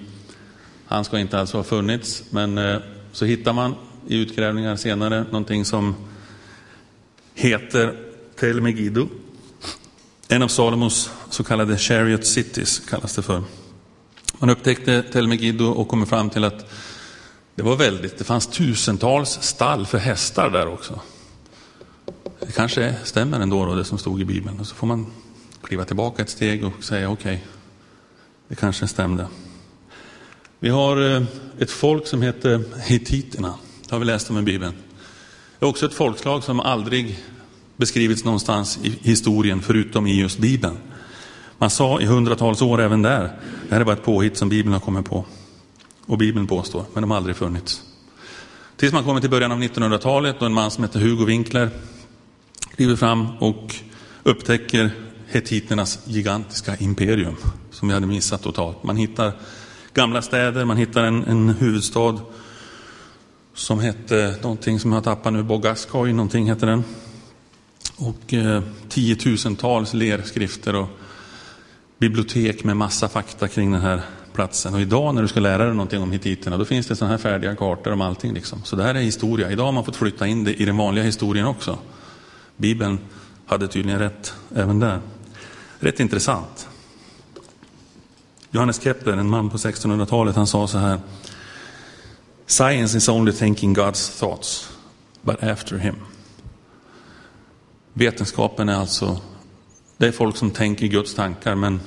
Han 0.86 1.06
ska 1.06 1.20
inte 1.20 1.40
alltså 1.40 1.58
ha 1.58 1.64
funnits, 1.64 2.24
men 2.30 2.58
eh, 2.58 2.78
så 3.12 3.26
hittar 3.26 3.54
man 3.54 3.76
i 4.08 4.18
utgrävningar 4.18 4.76
senare 4.76 5.24
någonting 5.24 5.66
som 5.66 5.96
heter 7.34 7.96
Tel 8.40 8.62
Megiddo. 8.62 9.08
En 10.28 10.42
av 10.42 10.48
Salomos 10.48 11.12
så 11.30 11.44
kallade 11.44 11.78
chariot 11.78 12.26
cities 12.26 12.80
kallas 12.80 13.16
det 13.16 13.22
för. 13.22 13.44
Man 14.40 14.50
upptäckte 14.50 15.04
Tel 15.04 15.28
Megiddo 15.28 15.66
och 15.66 15.88
kom 15.88 16.06
fram 16.06 16.30
till 16.30 16.44
att 16.44 16.72
Det 17.56 17.64
var 17.64 17.76
väldigt, 17.76 18.18
det 18.18 18.24
fanns 18.24 18.48
tusentals 18.48 19.30
stall 19.42 19.86
för 19.86 19.98
hästar 19.98 20.50
där 20.50 20.68
också. 20.68 21.00
Det 22.50 22.54
kanske 22.54 22.96
stämmer 23.04 23.40
ändå 23.40 23.66
då, 23.66 23.76
det 23.76 23.86
som 23.86 23.98
stod 23.98 24.22
i 24.22 24.26
Bibeln. 24.26 24.60
Och 24.60 24.68
så 24.68 24.76
får 24.76 24.88
man 24.88 25.06
kliva 25.64 25.86
tillbaka 25.86 26.22
ett 26.22 26.30
steg 26.30 26.66
och 26.66 26.84
säga 26.84 27.10
okej, 27.10 27.34
okay, 27.34 27.48
det 28.48 28.56
kanske 28.56 28.88
stämde. 28.88 29.28
Vi 30.60 30.70
har 30.70 31.16
eh, 31.16 31.24
ett 31.60 31.72
folk 31.72 32.08
som 32.08 32.22
heter 32.22 32.64
hittiterna. 32.82 33.54
Det 33.88 33.96
har 33.96 34.00
vi 34.00 34.06
läst 34.06 34.30
om 34.30 34.38
i 34.38 34.42
Bibeln. 34.42 34.74
Det 35.60 35.66
är 35.66 35.70
också 35.70 35.86
ett 35.86 35.94
folkslag 35.94 36.44
som 36.44 36.60
aldrig 36.60 37.20
beskrivits 37.78 38.24
någonstans 38.24 38.80
i 38.84 38.90
historien 39.02 39.62
förutom 39.62 40.08
i 40.08 40.20
just 40.20 40.40
Bibeln. 40.40 40.78
Man 41.58 41.70
sa 41.70 42.02
i 42.02 42.06
hundratals 42.06 42.62
år 42.62 42.82
även 42.82 43.02
där, 43.02 43.22
det 43.68 43.74
här 43.74 43.82
är 43.82 43.86
bara 43.86 43.96
ett 43.96 44.04
påhitt 44.04 44.38
som 44.38 44.50
Bibeln 44.50 44.74
har 44.74 44.80
kommit 44.80 45.06
på. 45.06 45.26
Och 46.06 46.18
Bibeln 46.18 46.48
påstår, 46.48 46.86
men 46.94 47.02
de 47.02 47.12
har 47.12 47.18
aldrig 47.18 47.36
funnits. 47.36 47.82
Tills 48.76 48.94
man 48.94 49.04
kommer 49.04 49.22
till 49.22 49.30
början 49.30 49.52
av 49.52 49.62
1900-talet 49.62 50.36
och 50.40 50.46
en 50.46 50.54
man 50.54 50.72
som 50.72 50.84
heter 50.84 51.00
Hugo 51.00 51.26
Winkler 51.26 51.70
kliver 52.76 52.96
fram 52.96 53.28
och 53.40 53.76
upptäcker 54.24 54.92
hetiternas 55.28 56.00
gigantiska 56.06 56.76
imperium 56.76 57.36
som 57.72 57.88
vi 57.88 57.94
hade 57.94 58.08
missat 58.08 58.42
totalt. 58.42 58.84
Man 58.84 58.98
hittar 58.98 59.34
gamla 59.94 60.22
städer, 60.22 60.66
man 60.66 60.78
hittar 60.78 61.04
en, 61.04 61.24
en 61.24 61.50
huvudstad 61.50 62.20
som 63.54 63.80
hette 63.80 64.36
någonting 64.42 64.80
som 64.80 64.92
jag 64.92 65.04
tappar 65.04 65.32
nu, 65.32 65.44
Bogaskoj, 65.44 66.14
någonting 66.14 66.50
hette 66.50 66.66
den. 66.66 66.84
Och 67.98 68.34
eh, 68.34 68.64
tiotusentals 68.90 69.94
lerskrifter 69.94 70.76
och 70.76 70.88
bibliotek 71.98 72.64
med 72.64 72.78
massa 72.78 73.10
fakta 73.10 73.48
kring 73.48 73.72
den 73.72 73.82
här 73.82 74.02
platsen. 74.34 74.74
Och 74.74 74.82
idag 74.82 75.16
när 75.16 75.22
du 75.22 75.28
ska 75.28 75.40
lära 75.40 75.66
dig 75.66 75.74
någonting 75.74 76.02
om 76.02 76.12
hittiterna, 76.12 76.58
då 76.58 76.66
finns 76.66 76.88
det 76.88 76.96
sådana 76.96 77.12
här 77.12 77.18
färdiga 77.18 77.56
kartor 77.56 77.94
om 77.94 78.02
allting. 78.02 78.34
Liksom. 78.34 78.62
Så 78.64 78.76
det 78.76 78.84
här 78.84 78.96
är 78.96 79.00
historia. 79.00 79.52
Idag 79.52 79.66
har 79.66 79.72
man 79.72 79.86
fått 79.86 79.96
flytta 79.96 80.28
in 80.28 80.44
det 80.44 80.54
i 80.54 80.66
den 80.66 80.78
vanliga 80.78 81.06
historien 81.06 81.46
också. 81.46 81.78
Bibeln 82.60 83.00
hade 83.46 83.68
tydligen 83.68 84.00
rätt 84.00 84.34
även 84.56 84.80
där. 84.80 85.02
Rätt 85.80 86.00
intressant. 86.00 86.68
Johannes 88.52 88.82
Kepler, 88.82 89.18
en 89.18 89.30
man 89.30 89.50
på 89.50 89.58
1600-talet, 89.58 90.36
han 90.36 90.48
sa 90.48 90.68
så 90.68 90.78
här. 90.78 91.00
Science 92.46 92.98
is 92.98 93.10
only 93.10 93.32
thinking 93.32 93.76
God's 93.76 94.20
thoughts, 94.20 94.70
but 95.22 95.44
after 95.44 95.78
him. 95.78 95.96
Vetenskapen 97.94 98.70
är 98.70 98.76
alltså, 98.76 99.22
det 99.98 100.08
är 100.08 100.12
folk 100.12 100.38
som 100.38 100.52
tänker 100.52 100.88
Guds 100.88 101.16
tankar, 101.16 101.56
men 101.56 101.80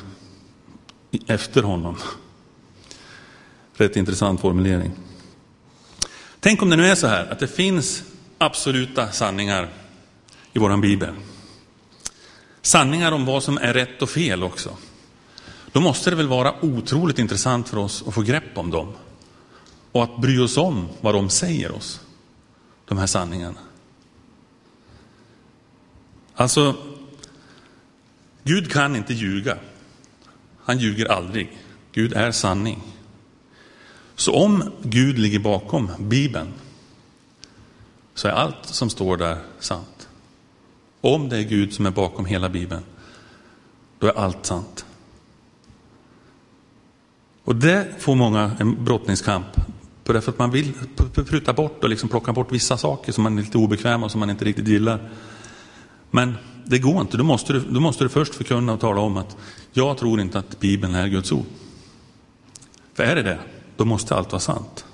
efter 1.27 1.63
honom. 1.63 1.97
Rätt 3.75 3.97
intressant 3.97 4.41
formulering. 4.41 4.93
Tänk 6.41 6.63
om 6.63 6.71
det 6.71 6.77
nu 6.77 6.87
är 6.87 6.95
så 6.95 7.07
här 7.07 7.33
att 7.33 7.39
det 7.39 7.49
finns 7.49 8.03
absoluta 8.39 9.11
sanningar 9.11 9.69
i 10.53 10.59
vår 10.59 10.77
bibel. 10.77 11.15
Sanningar 12.63 13.13
om 13.13 13.27
vad 13.27 13.43
som 13.43 13.59
är 13.59 13.75
rätt 13.75 14.03
och 14.03 14.11
fel 14.11 14.43
också. 14.43 14.77
Då 15.73 15.81
måste 15.81 16.11
det 16.11 16.17
väl 16.17 16.29
vara 16.29 16.65
otroligt 16.65 17.19
intressant 17.19 17.69
för 17.69 17.77
oss 17.77 18.05
att 18.07 18.15
få 18.15 18.23
grepp 18.23 18.59
om 18.59 18.71
dem. 18.71 18.93
Och 19.93 20.03
att 20.03 20.21
bry 20.21 20.39
oss 20.39 20.57
om 20.57 20.89
vad 21.01 21.15
de 21.15 21.29
säger 21.31 21.73
oss, 21.73 22.01
de 22.85 22.99
här 22.99 23.07
sanningarna. 23.07 23.59
Alltså, 26.35 26.77
Gud 28.43 28.73
kan 28.73 28.97
inte 28.97 29.15
ljuga. 29.15 29.59
Han 30.65 30.79
ljuger 30.79 31.07
aldrig. 31.07 31.59
Gud 31.93 32.13
är 32.13 32.33
sanning. 32.33 32.83
Så 34.17 34.35
om 34.35 34.73
Gud 34.83 35.19
ligger 35.19 35.39
bakom 35.39 35.91
Bibeln 35.99 36.53
så 38.15 38.29
är 38.29 38.33
allt 38.33 38.67
som 38.67 38.91
står 38.91 39.17
där 39.17 39.39
sant. 39.59 39.92
Om 41.05 41.29
det 41.29 41.39
är 41.39 41.43
Gud 41.43 41.73
som 41.73 41.87
är 41.87 41.91
bakom 41.91 42.27
hela 42.27 42.49
Bibeln, 42.49 42.83
då 43.99 44.07
är 44.07 44.19
allt 44.19 44.47
sant. 44.47 44.85
Och 47.45 47.57
det 47.57 47.89
får 47.99 48.15
många 48.15 48.57
en 48.61 48.85
brottningskamp 48.85 49.47
på 50.05 50.13
därför 50.13 50.33
att 50.33 50.39
man 50.39 50.51
vill 50.51 50.73
pruta 51.15 51.53
bort 51.53 51.85
och 51.85 51.91
liksom 51.91 52.09
plocka 52.09 52.33
bort 52.33 52.53
vissa 52.53 52.77
saker 52.77 53.13
som 53.13 53.25
man 53.25 53.39
är 53.39 53.43
lite 53.43 53.59
obekväm 53.59 54.03
och 54.03 54.11
som 54.11 54.21
man 54.21 54.31
inte 54.31 54.45
riktigt 54.45 54.69
gillar. 54.69 55.11
Men 56.11 56.35
det 56.65 56.79
går 56.79 57.01
inte. 57.01 57.17
Då 57.17 57.25
måste, 57.25 57.53
du, 57.53 57.61
då 57.61 57.81
måste 57.81 58.05
du 58.05 58.09
först 58.09 58.35
förkunna 58.35 58.73
och 58.73 58.81
tala 58.81 59.01
om 59.01 59.17
att 59.17 59.37
jag 59.73 59.99
tror 59.99 60.21
inte 60.21 60.39
att 60.39 60.61
Bibeln 60.61 60.95
är 60.95 61.09
Guds 61.09 61.33
ord. 61.33 61.47
För 62.95 63.03
är 63.03 63.15
det 63.15 63.23
det, 63.23 63.39
då 63.77 63.85
måste 63.85 64.17
allt 64.17 64.33
vara 64.33 64.41
sant. 64.41 64.85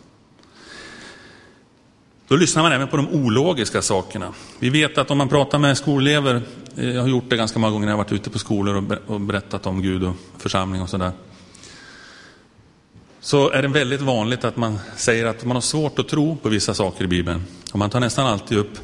Då 2.28 2.36
lyssnar 2.36 2.62
man 2.62 2.72
även 2.72 2.88
på 2.88 2.96
de 2.96 3.08
ologiska 3.08 3.82
sakerna. 3.82 4.34
Vi 4.58 4.70
vet 4.70 4.98
att 4.98 5.10
om 5.10 5.18
man 5.18 5.28
pratar 5.28 5.58
med 5.58 5.78
skolelever, 5.78 6.42
eh, 6.76 6.90
jag 6.90 7.02
har 7.02 7.08
gjort 7.08 7.30
det 7.30 7.36
ganska 7.36 7.58
många 7.58 7.72
gånger 7.72 7.86
när 7.86 7.92
jag 7.92 7.98
varit 7.98 8.12
ute 8.12 8.30
på 8.30 8.38
skolor 8.38 9.00
och 9.06 9.20
berättat 9.20 9.66
om 9.66 9.82
Gud 9.82 10.04
och 10.04 10.14
församling 10.38 10.82
och 10.82 10.88
sådär. 10.88 11.12
Så 13.20 13.50
är 13.50 13.62
det 13.62 13.68
väldigt 13.68 14.00
vanligt 14.00 14.44
att 14.44 14.56
man 14.56 14.78
säger 14.96 15.26
att 15.26 15.44
man 15.44 15.56
har 15.56 15.60
svårt 15.60 15.98
att 15.98 16.08
tro 16.08 16.36
på 16.36 16.48
vissa 16.48 16.74
saker 16.74 17.04
i 17.04 17.06
Bibeln. 17.06 17.44
Och 17.72 17.78
man 17.78 17.90
tar 17.90 18.00
nästan 18.00 18.26
alltid 18.26 18.58
upp 18.58 18.78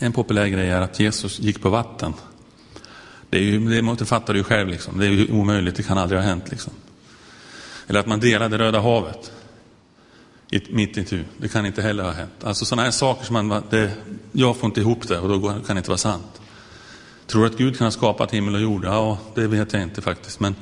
en 0.00 0.12
populär 0.12 0.46
grej 0.46 0.70
är 0.70 0.80
att 0.80 1.00
Jesus 1.00 1.40
gick 1.40 1.62
på 1.62 1.68
vatten. 1.68 2.14
Det, 3.30 3.38
är 3.38 3.42
ju, 3.42 3.82
det 3.94 4.04
fattar 4.04 4.32
du 4.32 4.38
ju 4.40 4.44
själv, 4.44 4.68
liksom. 4.68 4.98
det 4.98 5.06
är 5.06 5.10
ju 5.10 5.32
omöjligt, 5.32 5.76
det 5.76 5.82
kan 5.82 5.98
aldrig 5.98 6.20
ha 6.20 6.26
hänt. 6.26 6.50
Liksom. 6.50 6.72
Eller 7.86 8.00
att 8.00 8.06
man 8.06 8.20
delade 8.20 8.58
Röda 8.58 8.80
havet 8.80 9.32
mitt 10.50 11.12
i. 11.12 11.24
Det 11.38 11.48
kan 11.48 11.66
inte 11.66 11.82
heller 11.82 12.04
ha 12.04 12.10
hänt. 12.10 12.44
Alltså 12.44 12.64
sådana 12.64 12.82
här 12.82 12.90
saker 12.90 13.24
som 13.24 13.48
man, 13.48 13.62
det, 13.70 13.92
jag 14.32 14.56
får 14.56 14.66
inte 14.66 14.80
ihop 14.80 15.08
det 15.08 15.18
och 15.18 15.28
då 15.28 15.48
kan 15.48 15.76
det 15.76 15.78
inte 15.78 15.90
vara 15.90 15.98
sant. 15.98 16.40
Tror 17.26 17.46
att 17.46 17.56
Gud 17.56 17.78
kan 17.78 17.84
ha 17.84 17.92
skapat 17.92 18.34
himmel 18.34 18.54
och 18.54 18.60
jord? 18.60 18.84
Ja, 18.84 19.18
det 19.34 19.46
vet 19.46 19.72
jag 19.72 19.82
inte 19.82 20.02
faktiskt. 20.02 20.40
Men, 20.40 20.56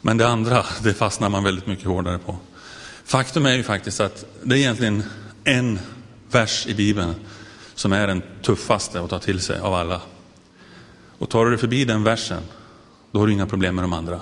men 0.00 0.16
det 0.16 0.28
andra, 0.28 0.64
det 0.82 0.94
fastnar 0.94 1.28
man 1.28 1.44
väldigt 1.44 1.66
mycket 1.66 1.86
hårdare 1.86 2.18
på. 2.18 2.36
Faktum 3.04 3.46
är 3.46 3.54
ju 3.54 3.62
faktiskt 3.62 4.00
att 4.00 4.24
det 4.42 4.54
är 4.54 4.58
egentligen 4.58 5.02
en 5.44 5.78
vers 6.30 6.66
i 6.66 6.74
Bibeln 6.74 7.14
som 7.74 7.92
är 7.92 8.06
den 8.06 8.22
tuffaste 8.42 9.00
att 9.00 9.10
ta 9.10 9.18
till 9.18 9.40
sig 9.40 9.60
av 9.60 9.74
alla. 9.74 10.00
Och 11.18 11.30
tar 11.30 11.44
du 11.44 11.50
dig 11.50 11.60
förbi 11.60 11.84
den 11.84 12.04
versen, 12.04 12.42
då 13.12 13.18
har 13.18 13.26
du 13.26 13.32
inga 13.32 13.46
problem 13.46 13.74
med 13.74 13.84
de 13.84 13.92
andra. 13.92 14.20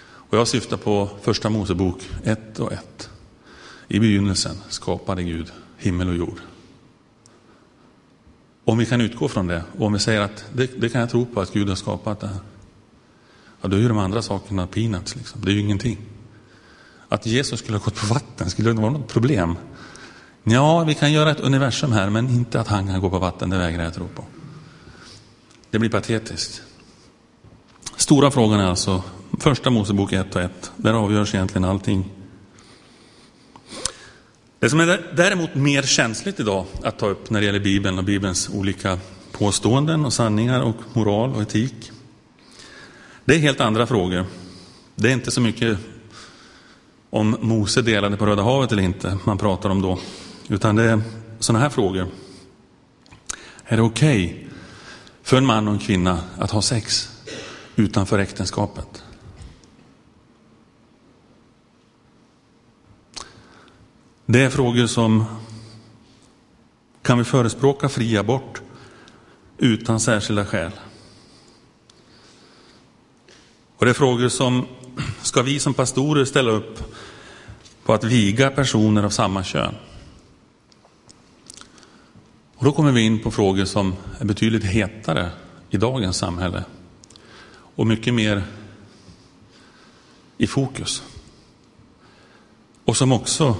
Och 0.00 0.38
jag 0.38 0.48
syftar 0.48 0.76
på 0.76 1.10
första 1.22 1.50
Mosebok 1.50 2.00
1 2.24 2.58
och 2.58 2.72
1. 2.72 3.10
I 3.88 4.00
begynnelsen 4.00 4.56
skapade 4.68 5.22
Gud 5.22 5.52
himmel 5.78 6.08
och 6.08 6.16
jord. 6.16 6.40
Om 8.64 8.78
vi 8.78 8.86
kan 8.86 9.00
utgå 9.00 9.28
från 9.28 9.46
det, 9.46 9.64
och 9.78 9.86
om 9.86 9.92
vi 9.92 9.98
säger 9.98 10.20
att 10.20 10.44
det, 10.52 10.80
det 10.80 10.88
kan 10.88 11.00
jag 11.00 11.10
tro 11.10 11.26
på 11.26 11.40
att 11.40 11.52
Gud 11.52 11.68
har 11.68 11.76
skapat 11.76 12.20
det 12.20 12.26
här. 12.26 12.40
Ja, 13.60 13.68
då 13.68 13.76
är 13.76 13.80
ju 13.80 13.88
de 13.88 13.98
andra 13.98 14.22
sakerna 14.22 14.66
peanuts, 14.66 15.16
liksom. 15.16 15.40
det 15.44 15.50
är 15.50 15.54
ju 15.54 15.60
ingenting. 15.60 15.98
Att 17.08 17.26
Jesus 17.26 17.60
skulle 17.60 17.78
ha 17.78 17.84
gått 17.84 18.00
på 18.00 18.14
vatten, 18.14 18.50
skulle 18.50 18.72
det 18.72 18.80
vara 18.80 18.90
något 18.90 19.08
problem? 19.08 19.56
Ja, 20.44 20.84
vi 20.84 20.94
kan 20.94 21.12
göra 21.12 21.30
ett 21.30 21.40
universum 21.40 21.92
här, 21.92 22.10
men 22.10 22.28
inte 22.28 22.60
att 22.60 22.68
han 22.68 22.86
kan 22.86 23.00
gå 23.00 23.10
på 23.10 23.18
vatten, 23.18 23.50
det 23.50 23.58
vägrar 23.58 23.84
jag 23.84 23.94
tro 23.94 24.08
på. 24.08 24.24
Det 25.70 25.78
blir 25.78 25.90
patetiskt. 25.90 26.62
Stora 27.96 28.30
frågan 28.30 28.60
är 28.60 28.66
alltså 28.66 29.02
första 29.38 29.70
Mosebok 29.70 30.12
1 30.12 30.36
och 30.36 30.42
1. 30.42 30.72
Där 30.76 30.94
avgörs 30.94 31.34
egentligen 31.34 31.64
allting. 31.64 32.17
Det 34.60 34.70
som 34.70 34.80
är 34.80 35.12
däremot 35.16 35.54
mer 35.54 35.82
känsligt 35.82 36.40
idag 36.40 36.66
att 36.82 36.98
ta 36.98 37.06
upp 37.06 37.30
när 37.30 37.40
det 37.40 37.46
gäller 37.46 37.60
Bibeln 37.60 37.98
och 37.98 38.04
Bibelns 38.04 38.48
olika 38.48 38.98
påståenden 39.32 40.04
och 40.04 40.12
sanningar 40.12 40.60
och 40.60 40.76
moral 40.92 41.34
och 41.34 41.42
etik. 41.42 41.90
Det 43.24 43.34
är 43.34 43.38
helt 43.38 43.60
andra 43.60 43.86
frågor. 43.86 44.26
Det 44.94 45.08
är 45.08 45.12
inte 45.12 45.30
så 45.30 45.40
mycket 45.40 45.78
om 47.10 47.36
Mose 47.40 47.82
delade 47.82 48.16
på 48.16 48.26
Röda 48.26 48.42
havet 48.42 48.72
eller 48.72 48.82
inte 48.82 49.18
man 49.24 49.38
pratar 49.38 49.70
om 49.70 49.82
då. 49.82 49.98
Utan 50.48 50.76
det 50.76 50.84
är 50.84 51.00
sådana 51.38 51.62
här 51.62 51.70
frågor. 51.70 52.06
Är 53.64 53.76
det 53.76 53.82
okej 53.82 54.24
okay 54.24 54.48
för 55.22 55.36
en 55.36 55.46
man 55.46 55.68
och 55.68 55.74
en 55.74 55.80
kvinna 55.80 56.18
att 56.38 56.50
ha 56.50 56.62
sex 56.62 57.10
utanför 57.76 58.18
äktenskapet? 58.18 59.02
Det 64.30 64.40
är 64.42 64.50
frågor 64.50 64.86
som 64.86 65.24
kan 67.02 67.18
vi 67.18 67.24
förespråka 67.24 67.88
fri 67.88 68.16
abort 68.16 68.62
utan 69.58 70.00
särskilda 70.00 70.46
skäl? 70.46 70.72
Och 73.76 73.84
det 73.84 73.90
är 73.90 73.94
frågor 73.94 74.28
som, 74.28 74.66
ska 75.22 75.42
vi 75.42 75.60
som 75.60 75.74
pastorer 75.74 76.24
ställa 76.24 76.50
upp 76.50 76.94
på 77.84 77.94
att 77.94 78.04
viga 78.04 78.50
personer 78.50 79.02
av 79.02 79.10
samma 79.10 79.44
kön? 79.44 79.74
Och 82.56 82.64
då 82.64 82.72
kommer 82.72 82.92
vi 82.92 83.00
in 83.00 83.18
på 83.18 83.30
frågor 83.30 83.64
som 83.64 83.94
är 84.18 84.24
betydligt 84.24 84.64
hetare 84.64 85.30
i 85.70 85.76
dagens 85.76 86.16
samhälle 86.16 86.64
och 87.50 87.86
mycket 87.86 88.14
mer 88.14 88.42
i 90.38 90.46
fokus. 90.46 91.02
Och 92.84 92.96
som 92.96 93.12
också 93.12 93.56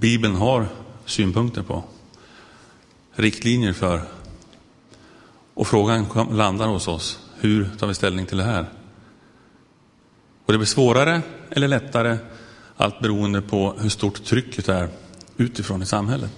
Bibeln 0.00 0.34
har 0.34 0.68
synpunkter 1.04 1.62
på, 1.62 1.84
riktlinjer 3.12 3.72
för. 3.72 4.02
Och 5.54 5.66
frågan 5.66 6.06
landar 6.32 6.66
hos 6.66 6.88
oss, 6.88 7.18
hur 7.40 7.70
tar 7.78 7.86
vi 7.86 7.94
ställning 7.94 8.26
till 8.26 8.36
det 8.38 8.44
här? 8.44 8.66
Och 10.46 10.52
det 10.52 10.58
blir 10.58 10.66
svårare 10.66 11.22
eller 11.50 11.68
lättare, 11.68 12.18
allt 12.76 13.00
beroende 13.00 13.42
på 13.42 13.74
hur 13.78 13.88
stort 13.88 14.24
trycket 14.24 14.68
är 14.68 14.88
utifrån 15.36 15.82
i 15.82 15.86
samhället. 15.86 16.30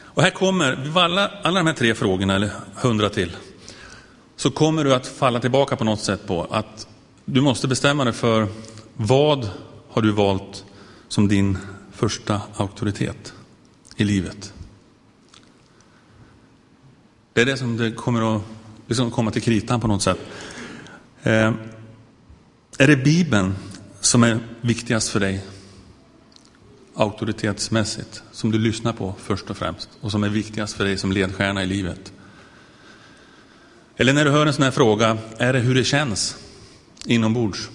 Och 0.00 0.22
här 0.22 0.30
kommer, 0.30 0.98
alla, 0.98 1.28
alla 1.28 1.58
de 1.58 1.66
här 1.66 1.74
tre 1.74 1.94
frågorna, 1.94 2.34
eller 2.34 2.50
hundra 2.74 3.08
till, 3.08 3.36
så 4.36 4.50
kommer 4.50 4.84
du 4.84 4.94
att 4.94 5.06
falla 5.06 5.40
tillbaka 5.40 5.76
på 5.76 5.84
något 5.84 6.00
sätt 6.00 6.26
på 6.26 6.46
att 6.50 6.88
du 7.24 7.40
måste 7.40 7.68
bestämma 7.68 8.04
dig 8.04 8.12
för 8.12 8.48
vad 8.96 9.50
har 9.94 10.02
du 10.02 10.10
valt 10.10 10.64
som 11.08 11.28
din 11.28 11.58
första 11.92 12.40
auktoritet 12.56 13.34
i 13.96 14.04
livet. 14.04 14.52
Det 17.32 17.40
är 17.40 17.46
det 17.46 17.56
som 17.56 17.76
det 17.76 17.92
kommer 17.92 18.36
att 18.36 18.42
liksom 18.86 19.10
komma 19.10 19.30
till 19.30 19.42
kritan 19.42 19.80
på 19.80 19.86
något 19.86 20.02
sätt. 20.02 20.18
Eh, 21.22 21.52
är 22.78 22.86
det 22.86 22.96
Bibeln 22.96 23.54
som 24.00 24.22
är 24.22 24.38
viktigast 24.60 25.08
för 25.08 25.20
dig 25.20 25.44
auktoritetsmässigt, 26.94 28.22
som 28.32 28.50
du 28.50 28.58
lyssnar 28.58 28.92
på 28.92 29.14
först 29.18 29.50
och 29.50 29.56
främst 29.56 29.88
och 30.00 30.10
som 30.10 30.24
är 30.24 30.28
viktigast 30.28 30.76
för 30.76 30.84
dig 30.84 30.98
som 30.98 31.12
ledstjärna 31.12 31.62
i 31.62 31.66
livet? 31.66 32.12
Eller 33.96 34.12
när 34.12 34.24
du 34.24 34.30
hör 34.30 34.46
en 34.46 34.52
sån 34.52 34.64
här 34.64 34.70
fråga, 34.70 35.18
är 35.38 35.52
det 35.52 35.58
hur 35.58 35.74
det 35.74 35.84
känns 35.84 36.36
inombords 37.06 37.70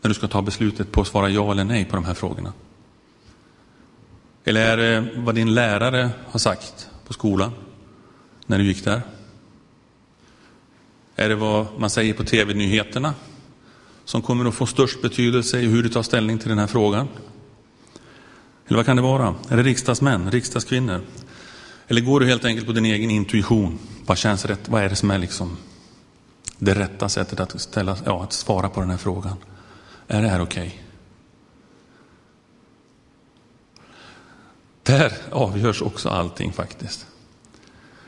när 0.00 0.08
du 0.08 0.14
ska 0.14 0.28
ta 0.28 0.42
beslutet 0.42 0.92
på 0.92 1.00
att 1.00 1.06
svara 1.06 1.28
ja 1.28 1.52
eller 1.52 1.64
nej 1.64 1.84
på 1.84 1.96
de 1.96 2.04
här 2.04 2.14
frågorna? 2.14 2.52
Eller 4.44 4.66
är 4.66 4.76
det 4.76 5.08
vad 5.16 5.34
din 5.34 5.54
lärare 5.54 6.10
har 6.26 6.38
sagt 6.38 6.90
på 7.06 7.12
skolan 7.12 7.52
när 8.46 8.58
du 8.58 8.64
gick 8.64 8.84
där? 8.84 9.02
Är 11.16 11.28
det 11.28 11.34
vad 11.34 11.66
man 11.78 11.90
säger 11.90 12.14
på 12.14 12.24
tv-nyheterna 12.24 13.14
som 14.04 14.22
kommer 14.22 14.44
att 14.44 14.54
få 14.54 14.66
störst 14.66 15.02
betydelse 15.02 15.60
i 15.60 15.66
hur 15.66 15.82
du 15.82 15.88
tar 15.88 16.02
ställning 16.02 16.38
till 16.38 16.48
den 16.48 16.58
här 16.58 16.66
frågan? 16.66 17.08
Eller 18.66 18.76
vad 18.76 18.86
kan 18.86 18.96
det 18.96 19.02
vara? 19.02 19.34
Är 19.48 19.56
det 19.56 19.62
riksdagsmän, 19.62 20.30
riksdagskvinnor? 20.30 21.00
Eller 21.88 22.00
går 22.00 22.20
du 22.20 22.26
helt 22.26 22.44
enkelt 22.44 22.66
på 22.66 22.72
din 22.72 22.84
egen 22.84 23.10
intuition? 23.10 23.78
Vad 24.06 24.18
känns 24.18 24.44
rätt? 24.44 24.68
Vad 24.68 24.82
är 24.82 24.88
det 24.88 24.96
som 24.96 25.10
är 25.10 25.18
liksom 25.18 25.56
det 26.58 26.74
rätta 26.74 27.08
sättet 27.08 27.40
att, 27.40 27.60
ställa, 27.60 27.96
ja, 28.04 28.22
att 28.22 28.32
svara 28.32 28.68
på 28.68 28.80
den 28.80 28.90
här 28.90 28.96
frågan? 28.96 29.36
Är 30.12 30.22
det 30.22 30.28
här 30.28 30.40
okej? 30.40 30.66
Okay? 30.66 30.78
Där 34.82 35.12
avgörs 35.30 35.82
också 35.82 36.08
allting 36.08 36.52
faktiskt. 36.52 37.06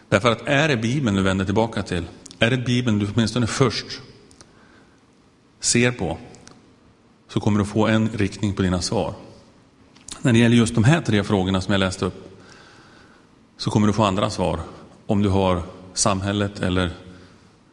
Därför 0.09 0.33
att 0.33 0.43
är 0.47 0.69
det 0.69 0.77
Bibeln 0.77 1.17
du 1.17 1.23
vänder 1.23 1.45
tillbaka 1.45 1.83
till, 1.83 2.05
är 2.39 2.51
det 2.51 2.57
Bibeln 2.57 2.99
du 2.99 3.09
åtminstone 3.15 3.47
först 3.47 4.01
ser 5.61 5.93
på, 5.93 6.19
så 7.29 7.41
kommer 7.41 7.59
du 7.59 7.65
få 7.65 7.87
en 7.87 8.09
riktning 8.09 8.55
på 8.55 8.63
dina 8.63 8.81
svar. 8.81 9.15
När 10.23 10.33
det 10.33 10.39
gäller 10.39 10.57
just 10.57 10.75
de 10.75 10.85
här 10.85 11.01
tre 11.01 11.25
frågorna 11.25 11.61
som 11.61 11.73
jag 11.73 11.79
läste 11.79 12.05
upp, 12.05 12.43
så 13.57 13.71
kommer 13.71 13.87
du 13.87 13.93
få 13.93 14.05
andra 14.05 14.31
svar 14.31 14.61
om 15.07 15.23
du 15.23 15.29
har 15.29 15.63
samhället 15.95 16.61
eller 16.61 16.91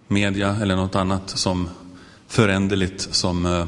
media 0.07 0.57
eller 0.61 0.75
något 0.75 0.95
annat 0.95 1.29
som 1.29 1.69
föränderligt 2.27 3.15
som, 3.15 3.45
eh, 3.45 3.65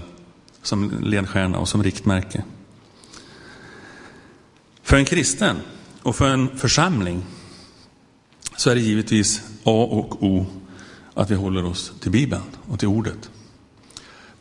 som 0.62 1.00
ledstjärna 1.02 1.58
och 1.58 1.70
som 1.70 1.84
riktmärke. 1.84 2.44
För 4.84 4.98
en 4.98 5.06
kristen 5.06 5.58
och 6.02 6.16
för 6.16 6.30
en 6.30 6.58
församling 6.58 7.26
så 8.58 8.70
är 8.70 8.76
det 8.76 8.82
givetvis 8.82 9.42
A 9.64 9.88
och 9.92 10.24
O 10.24 10.46
att 11.14 11.32
vi 11.32 11.36
håller 11.36 11.66
oss 11.66 11.94
till 12.00 12.12
Bibeln 12.12 12.44
och 12.68 12.80
till 12.80 12.88
ordet. 12.88 13.30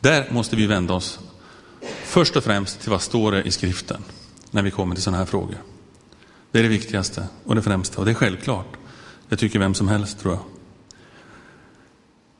Där 0.00 0.28
måste 0.30 0.56
vi 0.56 0.66
vända 0.66 0.94
oss 0.94 1.18
först 2.04 2.37
och 2.37 2.44
främst 2.44 2.80
till 2.80 2.90
vad 2.90 3.02
står 3.02 3.33
det 3.33 3.42
i 3.42 3.50
skriften 3.50 4.04
när 4.50 4.62
vi 4.62 4.70
kommer 4.70 4.94
till 4.94 5.04
sådana 5.04 5.18
här 5.18 5.26
frågor. 5.26 5.62
Det 6.50 6.59
är 6.59 6.62
det 6.62 6.68
viktigaste 6.68 7.26
och 7.44 7.54
det 7.54 7.62
främsta 7.62 7.98
och 7.98 8.04
det 8.04 8.11
är 8.11 8.14
självklart. 8.14 8.76
Det 9.28 9.37
tycker 9.37 9.59
vem 9.59 9.74
som 9.74 9.88
helst 9.88 10.20
tror 10.20 10.35
jag. 10.35 10.42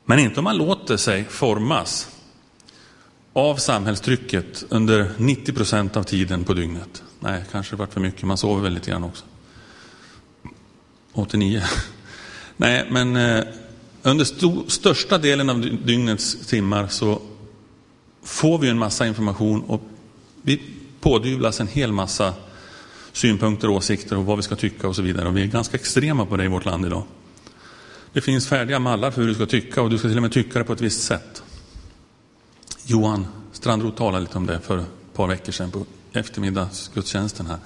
Men 0.05 0.19
inte 0.19 0.39
om 0.39 0.43
man 0.43 0.57
låter 0.57 0.97
sig 0.97 1.23
formas 1.23 2.10
av 3.33 3.55
samhällstrycket 3.55 4.63
under 4.69 5.11
90 5.17 5.53
procent 5.53 5.97
av 5.97 6.03
tiden 6.03 6.43
på 6.43 6.53
dygnet. 6.53 7.03
Nej, 7.19 7.43
kanske 7.51 7.75
det 7.75 7.79
varit 7.79 7.93
för 7.93 8.01
mycket, 8.01 8.23
man 8.23 8.37
sover 8.37 8.63
väl 8.63 8.73
lite 8.73 8.91
grann 8.91 9.03
också. 9.03 9.25
89. 11.13 11.61
Nej, 12.57 12.87
men 12.91 13.15
eh, 13.15 13.43
under 14.01 14.23
st 14.23 14.47
största 14.67 15.17
delen 15.17 15.49
av 15.49 15.61
dygnets 15.85 16.47
timmar 16.47 16.87
så 16.87 17.21
får 18.23 18.57
vi 18.57 18.69
en 18.69 18.79
massa 18.79 19.07
information 19.07 19.61
och 19.61 19.81
vi 20.41 20.61
pådyvlas 20.99 21.59
en 21.59 21.67
hel 21.67 21.91
massa 21.91 22.33
synpunkter, 23.11 23.69
åsikter 23.69 24.17
och 24.17 24.25
vad 24.25 24.37
vi 24.37 24.43
ska 24.43 24.55
tycka 24.55 24.87
och 24.87 24.95
så 24.95 25.01
vidare. 25.01 25.27
Och 25.27 25.37
vi 25.37 25.41
är 25.41 25.47
ganska 25.47 25.77
extrema 25.77 26.25
på 26.25 26.37
det 26.37 26.45
i 26.45 26.47
vårt 26.47 26.65
land 26.65 26.85
idag. 26.85 27.03
Det 28.13 28.21
finns 28.21 28.47
färdiga 28.47 28.79
mallar 28.79 29.11
för 29.11 29.21
hur 29.21 29.27
du 29.27 29.35
ska 29.35 29.45
tycka 29.45 29.81
och 29.81 29.89
du 29.89 29.97
ska 29.97 30.07
till 30.07 30.17
och 30.17 30.21
med 30.21 30.31
tycka 30.31 30.59
det 30.59 30.65
på 30.65 30.73
ett 30.73 30.81
visst 30.81 31.03
sätt. 31.03 31.43
Johan 32.85 33.27
Strandroth 33.51 33.97
talade 33.97 34.23
lite 34.23 34.37
om 34.37 34.45
det 34.45 34.59
för 34.59 34.77
ett 34.77 34.85
par 35.13 35.27
veckor 35.27 35.51
sedan 35.51 35.71
på 35.71 35.85
eftermiddagsgudstjänsten 36.13 37.45
här. 37.45 37.57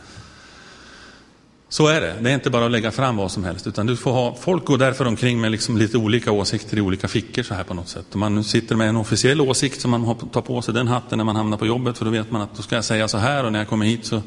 Så 1.69 1.87
är 1.87 2.01
det. 2.01 2.15
Det 2.21 2.29
är 2.29 2.33
inte 2.33 2.49
bara 2.49 2.65
att 2.65 2.71
lägga 2.71 2.91
fram 2.91 3.17
vad 3.17 3.31
som 3.31 3.43
helst, 3.43 3.67
utan 3.67 3.85
du 3.85 3.97
får 3.97 4.11
ha, 4.11 4.35
folk 4.35 4.65
går 4.65 4.77
därför 4.77 5.05
omkring 5.05 5.41
med 5.41 5.51
liksom 5.51 5.77
lite 5.77 5.97
olika 5.97 6.31
åsikter 6.31 6.77
i 6.77 6.81
olika 6.81 7.07
fickor 7.07 7.43
så 7.43 7.53
här 7.53 7.63
på 7.63 7.73
något 7.73 7.87
sätt. 7.87 8.05
Om 8.13 8.19
man 8.19 8.35
nu 8.35 8.43
sitter 8.43 8.75
med 8.75 8.89
en 8.89 8.95
officiell 8.95 9.41
åsikt 9.41 9.81
som 9.81 9.91
man 9.91 10.15
tar 10.15 10.41
på 10.41 10.61
sig 10.61 10.73
den 10.73 10.87
hatten 10.87 11.17
när 11.17 11.25
man 11.25 11.35
hamnar 11.35 11.57
på 11.57 11.65
jobbet, 11.65 11.97
för 11.97 12.05
då 12.05 12.11
vet 12.11 12.31
man 12.31 12.41
att 12.41 12.55
då 12.55 12.63
ska 12.63 12.75
jag 12.75 12.85
säga 12.85 13.07
så 13.07 13.17
här 13.17 13.43
och 13.43 13.51
när 13.51 13.59
jag 13.59 13.67
kommer 13.67 13.85
hit 13.85 14.05
så 14.05 14.21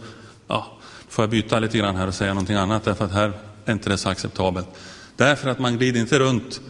ja, 0.46 0.78
får 1.08 1.22
jag 1.22 1.30
byta 1.30 1.58
lite 1.58 1.78
grann 1.78 1.96
här 1.96 2.06
och 2.06 2.14
säga 2.14 2.34
någonting 2.34 2.56
annat, 2.56 2.84
därför 2.84 3.04
att 3.04 3.12
här 3.12 3.32
är 3.64 3.72
inte 3.72 3.90
det 3.90 3.98
så 3.98 4.08
acceptabelt. 4.08 4.68
Därför 5.16 5.50
att 5.50 5.58
man 5.58 5.78
glider 5.78 6.00
inte 6.00 6.18
runt 6.18 6.60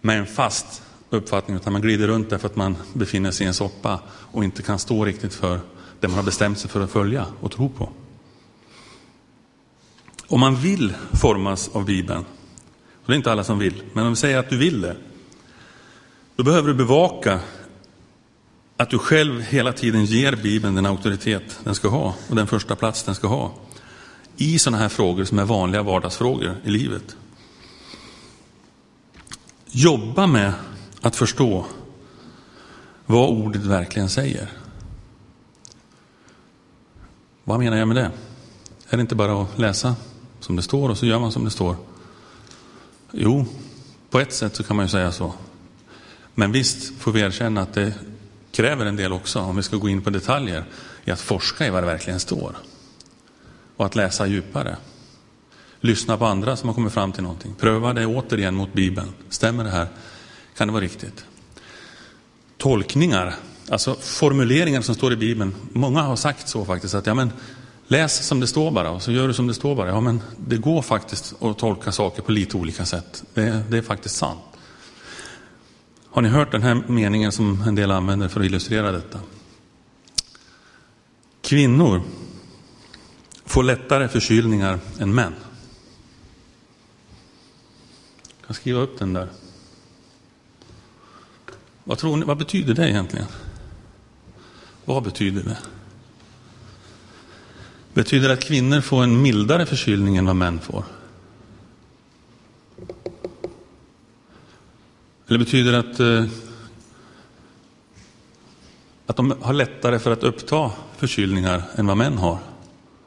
med 0.00 0.18
en 0.18 0.26
fast 0.26 0.82
uppfattning, 1.10 1.56
utan 1.56 1.72
man 1.72 1.82
glider 1.82 2.06
runt 2.06 2.30
därför 2.30 2.46
att 2.46 2.56
man 2.56 2.76
befinner 2.92 3.30
sig 3.30 3.44
i 3.44 3.48
en 3.48 3.54
soppa 3.54 4.00
och 4.08 4.44
inte 4.44 4.62
kan 4.62 4.78
stå 4.78 5.04
riktigt 5.04 5.34
för 5.34 5.60
det 6.00 6.08
man 6.08 6.16
har 6.16 6.22
bestämt 6.22 6.58
sig 6.58 6.70
för 6.70 6.80
att 6.80 6.90
följa 6.90 7.26
och 7.40 7.52
tro 7.52 7.68
på. 7.68 7.88
Om 10.26 10.40
man 10.40 10.56
vill 10.56 10.94
formas 11.12 11.70
av 11.72 11.84
Bibeln, 11.84 12.24
och 12.94 13.06
det 13.06 13.12
är 13.12 13.16
inte 13.16 13.32
alla 13.32 13.44
som 13.44 13.58
vill, 13.58 13.82
men 13.92 14.04
om 14.04 14.10
vi 14.10 14.16
säger 14.16 14.38
att 14.38 14.50
du 14.50 14.56
vill 14.56 14.80
det, 14.80 14.96
då 16.36 16.42
behöver 16.42 16.68
du 16.68 16.74
bevaka 16.74 17.40
att 18.76 18.90
du 18.90 18.98
själv 18.98 19.40
hela 19.40 19.72
tiden 19.72 20.04
ger 20.04 20.36
Bibeln 20.36 20.74
den 20.74 20.86
auktoritet 20.86 21.60
den 21.64 21.74
ska 21.74 21.88
ha 21.88 22.14
och 22.28 22.36
den 22.36 22.46
första 22.46 22.76
plats 22.76 23.02
den 23.02 23.14
ska 23.14 23.28
ha 23.28 23.54
i 24.36 24.58
sådana 24.58 24.82
här 24.82 24.88
frågor 24.88 25.24
som 25.24 25.38
är 25.38 25.44
vanliga 25.44 25.82
vardagsfrågor 25.82 26.56
i 26.64 26.70
livet. 26.70 27.16
Jobba 29.66 30.26
med 30.26 30.52
att 31.06 31.16
förstå 31.16 31.66
vad 33.06 33.28
ordet 33.28 33.62
verkligen 33.62 34.08
säger. 34.08 34.52
Vad 37.44 37.58
menar 37.58 37.76
jag 37.76 37.88
med 37.88 37.96
det? 37.96 38.10
Är 38.88 38.96
det 38.96 39.00
inte 39.00 39.14
bara 39.14 39.42
att 39.42 39.58
läsa 39.58 39.96
som 40.40 40.56
det 40.56 40.62
står 40.62 40.88
och 40.88 40.98
så 40.98 41.06
gör 41.06 41.18
man 41.18 41.32
som 41.32 41.44
det 41.44 41.50
står? 41.50 41.76
Jo, 43.12 43.46
på 44.10 44.20
ett 44.20 44.32
sätt 44.32 44.56
så 44.56 44.64
kan 44.64 44.76
man 44.76 44.84
ju 44.84 44.90
säga 44.90 45.12
så. 45.12 45.34
Men 46.34 46.52
visst 46.52 47.00
får 47.00 47.12
vi 47.12 47.20
erkänna 47.20 47.62
att 47.62 47.74
det 47.74 47.94
kräver 48.52 48.86
en 48.86 48.96
del 48.96 49.12
också, 49.12 49.40
om 49.40 49.56
vi 49.56 49.62
ska 49.62 49.76
gå 49.76 49.88
in 49.88 50.02
på 50.02 50.10
detaljer, 50.10 50.64
i 51.04 51.10
att 51.10 51.20
forska 51.20 51.66
i 51.66 51.70
vad 51.70 51.82
det 51.82 51.86
verkligen 51.86 52.20
står. 52.20 52.56
Och 53.76 53.86
att 53.86 53.96
läsa 53.96 54.26
djupare. 54.26 54.76
Lyssna 55.80 56.16
på 56.16 56.26
andra 56.26 56.56
som 56.56 56.68
har 56.68 56.74
kommit 56.74 56.92
fram 56.92 57.12
till 57.12 57.22
någonting. 57.22 57.54
Pröva 57.54 57.92
det 57.92 58.06
återigen 58.06 58.54
mot 58.54 58.72
Bibeln. 58.72 59.12
Stämmer 59.28 59.64
det 59.64 59.70
här? 59.70 59.88
Kan 60.56 60.68
det 60.68 60.72
vara 60.72 60.84
riktigt? 60.84 61.24
Tolkningar, 62.56 63.34
alltså 63.68 63.94
formuleringar 63.94 64.80
som 64.80 64.94
står 64.94 65.12
i 65.12 65.16
Bibeln. 65.16 65.54
Många 65.72 66.02
har 66.02 66.16
sagt 66.16 66.48
så 66.48 66.64
faktiskt, 66.64 66.94
att 66.94 67.06
ja, 67.06 67.14
men, 67.14 67.32
läs 67.86 68.26
som 68.26 68.40
det 68.40 68.46
står 68.46 68.70
bara 68.70 68.90
och 68.90 69.02
så 69.02 69.12
gör 69.12 69.28
du 69.28 69.34
som 69.34 69.46
det 69.46 69.54
står 69.54 69.76
bara. 69.76 69.88
Ja, 69.88 70.00
men 70.00 70.22
det 70.38 70.56
går 70.56 70.82
faktiskt 70.82 71.42
att 71.42 71.58
tolka 71.58 71.92
saker 71.92 72.22
på 72.22 72.32
lite 72.32 72.56
olika 72.56 72.86
sätt. 72.86 73.24
Det, 73.34 73.64
det 73.70 73.78
är 73.78 73.82
faktiskt 73.82 74.16
sant. 74.16 74.40
Har 76.10 76.22
ni 76.22 76.28
hört 76.28 76.52
den 76.52 76.62
här 76.62 76.82
meningen 76.86 77.32
som 77.32 77.62
en 77.62 77.74
del 77.74 77.90
använder 77.90 78.28
för 78.28 78.40
att 78.40 78.46
illustrera 78.46 78.92
detta? 78.92 79.20
Kvinnor 81.42 82.02
får 83.44 83.62
lättare 83.62 84.08
förkylningar 84.08 84.78
än 84.98 85.14
män. 85.14 85.34
Jag 88.38 88.46
kan 88.46 88.54
skriva 88.54 88.80
upp 88.80 88.98
den 88.98 89.12
där. 89.12 89.28
Vad, 91.88 91.98
tror 91.98 92.16
ni, 92.16 92.24
vad 92.24 92.38
betyder 92.38 92.74
det 92.74 92.90
egentligen? 92.90 93.26
Vad 94.84 95.02
betyder 95.02 95.42
det? 95.42 95.58
Betyder 97.94 98.28
det 98.28 98.34
att 98.34 98.44
kvinnor 98.44 98.80
får 98.80 99.02
en 99.02 99.22
mildare 99.22 99.66
förkylning 99.66 100.16
än 100.16 100.26
vad 100.26 100.36
män 100.36 100.60
får? 100.60 100.84
Eller 105.28 105.38
betyder 105.38 105.72
det 105.72 105.78
att, 105.78 106.00
eh, 106.00 106.24
att 109.06 109.16
de 109.16 109.34
har 109.40 109.52
lättare 109.52 109.98
för 109.98 110.10
att 110.10 110.22
uppta 110.22 110.70
förkylningar 110.96 111.62
än 111.74 111.86
vad 111.86 111.96
män 111.96 112.18
har? 112.18 112.38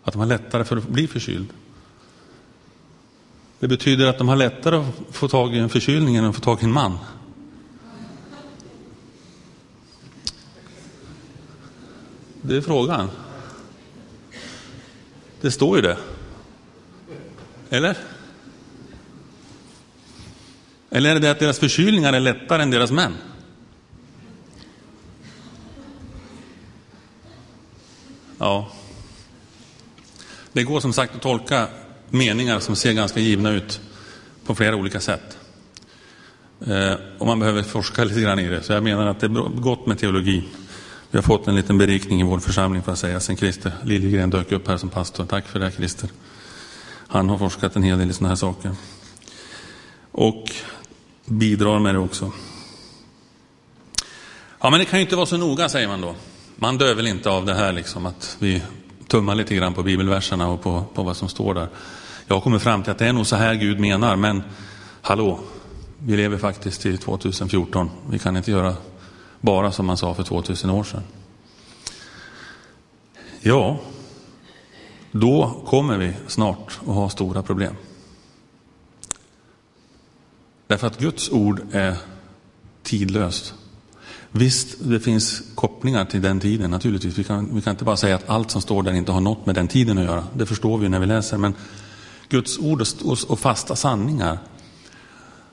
Att 0.04 0.14
de 0.14 0.20
har 0.20 0.28
lättare 0.28 0.64
för 0.64 0.78
att 0.78 0.88
bli 0.88 1.08
förkyld? 1.08 1.48
Det 3.60 3.68
betyder 3.68 4.08
att 4.08 4.18
de 4.18 4.28
har 4.28 4.36
lättare 4.36 4.76
att 4.76 4.96
få 5.12 5.28
tag 5.28 5.56
i 5.56 5.60
en 5.60 5.70
förkylning 5.70 6.16
än 6.16 6.26
att 6.26 6.36
få 6.36 6.42
tag 6.42 6.62
i 6.62 6.66
en 6.66 6.72
man. 6.72 6.98
Det 12.42 12.58
är 12.58 12.62
frågan. 12.62 13.10
Det 15.42 15.52
står 15.52 15.76
ju 15.76 15.82
det. 15.82 15.98
Eller? 17.70 17.98
Eller 20.90 21.10
är 21.10 21.14
det 21.14 21.20
det 21.20 21.32
att 21.32 21.40
deras 21.40 21.60
förkylningar 21.60 22.14
är 22.14 22.20
lättare 22.20 22.64
än 22.64 22.72
deras 22.72 22.92
män? 22.92 23.14
Ja. 28.38 28.72
Det 30.54 30.64
går 30.64 30.80
som 30.80 30.94
sagt 30.94 31.16
att 31.16 31.22
tolka 31.22 31.68
meningar 32.10 32.60
som 32.60 32.76
ser 32.76 32.94
ganska 32.94 33.20
givna 33.20 33.52
ut 33.52 33.82
på 34.46 34.56
flera 34.56 34.76
olika 34.76 35.00
sätt. 35.00 35.38
Eh, 36.68 36.94
och 37.18 37.28
man 37.28 37.40
behöver 37.40 37.64
forska 37.64 38.04
lite 38.04 38.22
grann 38.22 38.40
i 38.40 38.48
det. 38.48 38.64
Så 38.64 38.74
jag 38.74 38.84
menar 38.84 39.08
att 39.08 39.20
det 39.20 39.28
är 39.28 39.60
gott 39.62 39.86
med 39.86 40.00
teologi. 40.00 40.44
Vi 41.12 41.18
har 41.18 41.24
fått 41.24 41.48
en 41.48 41.56
liten 41.56 41.78
berikning 41.78 42.22
i 42.22 42.24
vår 42.24 42.40
församling 42.40 42.82
får 42.82 42.92
jag 42.92 42.98
säga, 42.98 43.20
sen 43.20 43.38
Christer 43.38 43.72
Liljegren 43.84 44.30
dök 44.30 44.52
upp 44.52 44.68
här 44.68 44.78
som 44.78 44.90
pastor. 44.90 45.26
Tack 45.26 45.48
för 45.48 45.60
det 45.60 45.72
Christer. 45.72 46.10
Han 47.08 47.30
har 47.30 47.38
forskat 47.38 47.76
en 47.76 47.84
hel 47.84 48.00
del 48.00 48.10
i 48.10 48.14
sådana 48.14 48.30
här 48.30 48.36
saker. 48.36 48.72
Och 50.12 50.52
bidrar 51.26 51.80
med 51.80 51.96
det 51.96 52.00
också. 52.00 52.32
Ja, 54.62 54.70
men 54.70 54.80
det 54.80 54.86
kan 54.86 55.00
ju 55.00 55.06
inte 55.06 55.16
vara 55.16 55.26
så 55.26 55.38
noga, 55.38 55.70
säger 55.70 55.88
man 55.88 56.02
då. 56.02 56.16
Man 56.56 56.78
dör 56.78 56.96
väl 56.96 57.08
inte 57.08 57.30
av 57.30 57.46
det 57.46 57.54
här, 57.54 57.72
liksom, 57.72 58.06
att 58.06 58.38
vi 58.40 58.62
tummar 59.08 59.36
lite 59.36 59.56
grann 59.56 59.74
på 59.74 59.84
bibelverserna 59.84 60.48
och 60.48 60.62
på, 60.62 60.84
på 60.94 61.04
vad 61.04 61.18
som 61.18 61.30
står 61.30 61.54
där. 61.54 61.68
Jag 62.28 62.36
har 62.36 62.42
kommit 62.42 62.62
fram 62.62 62.84
till 62.84 62.92
att 62.92 62.98
det 62.98 63.08
är 63.08 63.14
nog 63.14 63.28
så 63.28 63.36
här 63.36 63.56
Gud 63.56 63.80
menar, 63.80 64.16
men 64.16 64.44
hallå, 65.02 65.40
vi 66.00 66.18
lever 66.18 66.38
faktiskt 66.38 66.86
i 66.86 66.98
2014. 66.98 67.90
Vi 68.10 68.20
kan 68.20 68.38
inte 68.38 68.52
göra 68.52 68.76
bara 69.42 69.72
som 69.72 69.86
man 69.86 69.98
sa 69.98 70.14
för 70.14 70.24
2000 70.24 70.70
år 70.70 70.84
sedan. 70.84 71.04
Ja, 73.42 73.80
då 75.12 75.64
kommer 75.66 75.98
vi 75.98 76.14
snart 76.28 76.80
att 76.82 76.96
ha 76.96 77.10
stora 77.10 77.44
problem. 77.44 77.76
Därför 80.68 80.88
att 80.88 81.00
Guds 81.00 81.30
ord 81.32 81.62
är 81.72 81.96
tidlöst. 82.84 83.54
Visst, 84.32 84.76
det 84.80 85.00
finns 85.00 85.42
kopplingar 85.56 86.06
till 86.06 86.22
den 86.22 86.40
tiden 86.40 86.72
naturligtvis. 86.72 87.18
Vi 87.18 87.24
kan, 87.24 87.56
vi 87.56 87.62
kan 87.62 87.72
inte 87.72 87.84
bara 87.84 87.98
säga 87.98 88.16
att 88.16 88.30
allt 88.30 88.52
som 88.52 88.62
står 88.62 88.84
där 88.84 88.94
inte 88.94 89.12
har 89.12 89.22
något 89.22 89.46
med 89.46 89.56
den 89.56 89.68
tiden 89.68 89.98
att 89.98 90.04
göra. 90.04 90.24
Det 90.34 90.46
förstår 90.46 90.78
vi 90.78 90.90
när 90.90 91.00
vi 91.00 91.06
läser. 91.06 91.38
Men 91.38 91.54
Guds 92.30 92.60
ord 92.60 92.82
och, 92.82 93.18
och 93.28 93.40
fasta 93.40 93.76
sanningar, 93.76 94.40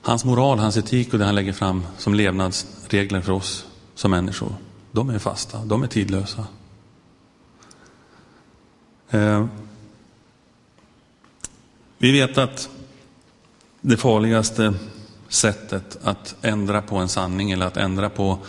hans 0.01 0.25
moral, 0.25 0.59
hans 0.59 0.77
etik 0.77 1.13
och 1.13 1.19
det 1.19 1.25
han 1.25 1.35
lägger 1.35 1.53
fram 1.53 1.83
som 1.97 2.13
levnadsregler 2.13 3.21
för 3.21 3.31
oss 3.31 3.66
som 3.97 4.11
människor, 4.11 4.55
de 4.91 5.09
är 5.09 5.19
fasta, 5.19 5.65
de 5.65 5.83
är 5.83 5.87
tidlösa. 5.87 6.47
Eh, 9.09 9.45
vi 11.97 12.11
vet 12.11 12.37
att 12.37 12.69
det 13.81 13.97
farligaste 13.97 14.73
sättet 15.27 15.97
att 16.03 16.35
ändra 16.41 16.81
på 16.81 16.97
en 16.97 17.09
sanning 17.09 17.51
eller 17.51 17.65
att 17.65 17.77
ändra 17.77 18.09
på 18.09 18.39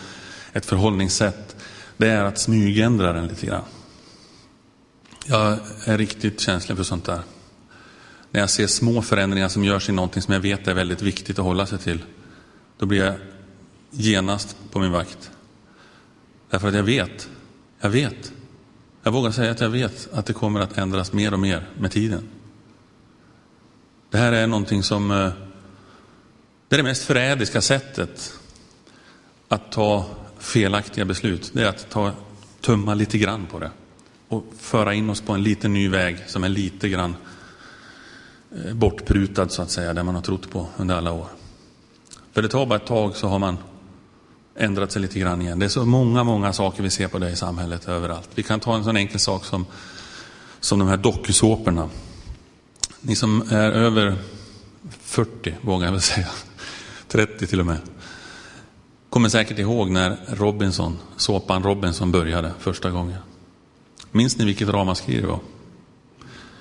ett 0.53 0.67
förhållningssätt, 0.67 1.57
det 1.97 2.09
är 2.09 2.25
att 2.25 2.39
smygändra 2.39 3.13
den 3.13 3.27
lite 3.27 3.47
grann. 3.47 3.65
Jag 5.27 5.59
är 5.85 5.99
riktigt 5.99 6.41
känslig 6.41 6.77
för 6.77 6.85
sånt 6.85 7.05
där. 7.05 7.21
När 8.31 8.41
jag 8.41 8.51
ser 8.51 8.67
små 8.67 9.03
förändringar 9.03 9.49
som 9.49 9.65
görs 9.65 9.89
i 9.89 9.93
någonting 9.93 10.23
som 10.23 10.35
jag 10.35 10.41
vet 10.41 10.69
är 10.69 10.75
väldigt 10.75 11.03
viktigt 11.03 11.39
att 11.39 11.45
hålla 11.45 11.67
sig 11.67 11.79
till, 11.79 12.05
då 12.79 12.87
blir 12.87 13.05
jag 13.05 13.15
genast 13.91 14.57
på 14.73 14.79
min 14.79 14.93
vakt. 14.93 15.31
Därför 16.51 16.69
att 16.69 16.75
jag 16.75 16.83
vet, 16.83 17.31
jag 17.81 17.91
vet, 17.91 18.33
jag 19.03 19.13
vågar 19.13 19.31
säga 19.31 19.51
att 19.51 19.61
jag 19.61 19.71
vet 19.71 20.09
att 20.13 20.27
det 20.27 20.33
kommer 20.33 20.61
att 20.61 20.79
ändras 20.79 21.13
mer 21.13 21.33
och 21.33 21.41
mer 21.41 21.69
med 21.79 21.91
tiden. 21.91 22.29
Det 24.11 24.19
här 24.19 24.33
är 24.33 24.47
någonting 24.47 24.83
som, 24.83 25.11
eh, 25.11 25.31
det 26.69 26.77
är 26.77 26.77
det 26.77 26.83
mest 26.83 27.05
förrädiska 27.05 27.61
sättet 27.61 28.39
att 29.49 29.73
ta 29.73 30.07
felaktiga 30.39 31.05
beslut. 31.05 31.51
Det 31.55 31.63
är 31.63 31.69
att 31.69 31.91
ta, 31.91 32.13
tumma 32.61 32.95
lite 32.95 33.19
grann 33.19 33.47
på 33.47 33.59
det 33.59 33.71
och 34.29 34.45
föra 34.59 34.95
in 34.95 35.11
oss 35.11 35.21
på 35.21 35.33
en 35.33 35.43
liten 35.43 35.73
ny 35.73 35.89
väg 35.89 36.19
som 36.27 36.45
är 36.45 36.49
lite 36.49 36.89
grann 36.89 37.17
eh, 38.65 38.75
bortprutad 38.75 39.49
så 39.49 39.63
att 39.63 39.71
säga, 39.71 39.95
där 39.95 40.03
man 40.03 40.15
har 40.15 40.23
trott 40.23 40.51
på 40.51 40.69
under 40.77 40.95
alla 40.95 41.13
år. 41.13 41.27
För 42.33 42.43
det 42.43 42.49
tar 42.49 42.67
bara 42.67 42.77
ett 42.77 42.87
tag 42.87 43.17
så 43.17 43.29
har 43.29 43.39
man 43.39 43.57
ändrat 44.59 44.93
sig 44.93 45.03
lite 45.03 45.19
grann 45.19 45.43
igen. 45.43 45.59
Det 45.59 45.65
är 45.65 45.69
så 45.69 45.85
många, 45.85 46.25
många 46.25 46.53
saker 46.53 46.83
vi 46.83 46.91
ser 46.91 47.09
på 47.09 47.19
det 47.19 47.31
i 47.31 47.37
samhället 47.37 47.89
överallt. 47.89 48.29
Vi 48.35 48.43
kan 48.43 48.61
ta 48.61 48.77
en 48.77 48.85
sån 48.85 48.97
enkel 48.97 49.21
sak 49.21 49.45
som, 49.45 49.67
som 50.61 50.79
de 50.79 50.89
här 50.89 50.97
dokusåporna. 50.97 51.89
Ni 53.01 53.17
som 53.17 53.43
är 53.51 53.71
över 53.71 54.17
40, 55.01 55.55
vågar 55.61 55.87
jag 55.87 55.93
väl 55.93 56.01
säga, 56.01 56.29
30 57.09 57.47
till 57.47 57.61
och 57.61 57.67
med, 57.67 57.79
kommer 59.11 59.29
säkert 59.29 59.59
ihåg 59.59 59.91
när 59.91 60.17
Robinson, 60.27 60.99
såpan 61.17 61.63
Robinson 61.63 62.13
började 62.13 62.53
första 62.59 62.91
gången. 62.91 63.19
Minns 64.11 64.39
ni 64.39 64.45
vilket 64.45 64.69
ramaskri 64.69 65.21
det 65.21 65.27
var? 65.27 65.41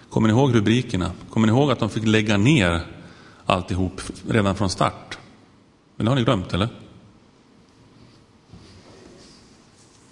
Kommer 0.09 0.27
ni 0.27 0.33
ihåg 0.33 0.55
rubrikerna? 0.55 1.11
Kommer 1.29 1.47
ni 1.47 1.53
ihåg 1.53 1.71
att 1.71 1.79
de 1.79 1.89
fick 1.89 2.05
lägga 2.05 2.37
ner 2.37 2.81
alltihop 3.45 4.01
redan 4.29 4.55
från 4.55 4.69
start? 4.69 5.17
Men 5.95 6.05
det 6.05 6.11
har 6.11 6.15
ni 6.15 6.23
glömt, 6.23 6.53
eller? 6.53 6.69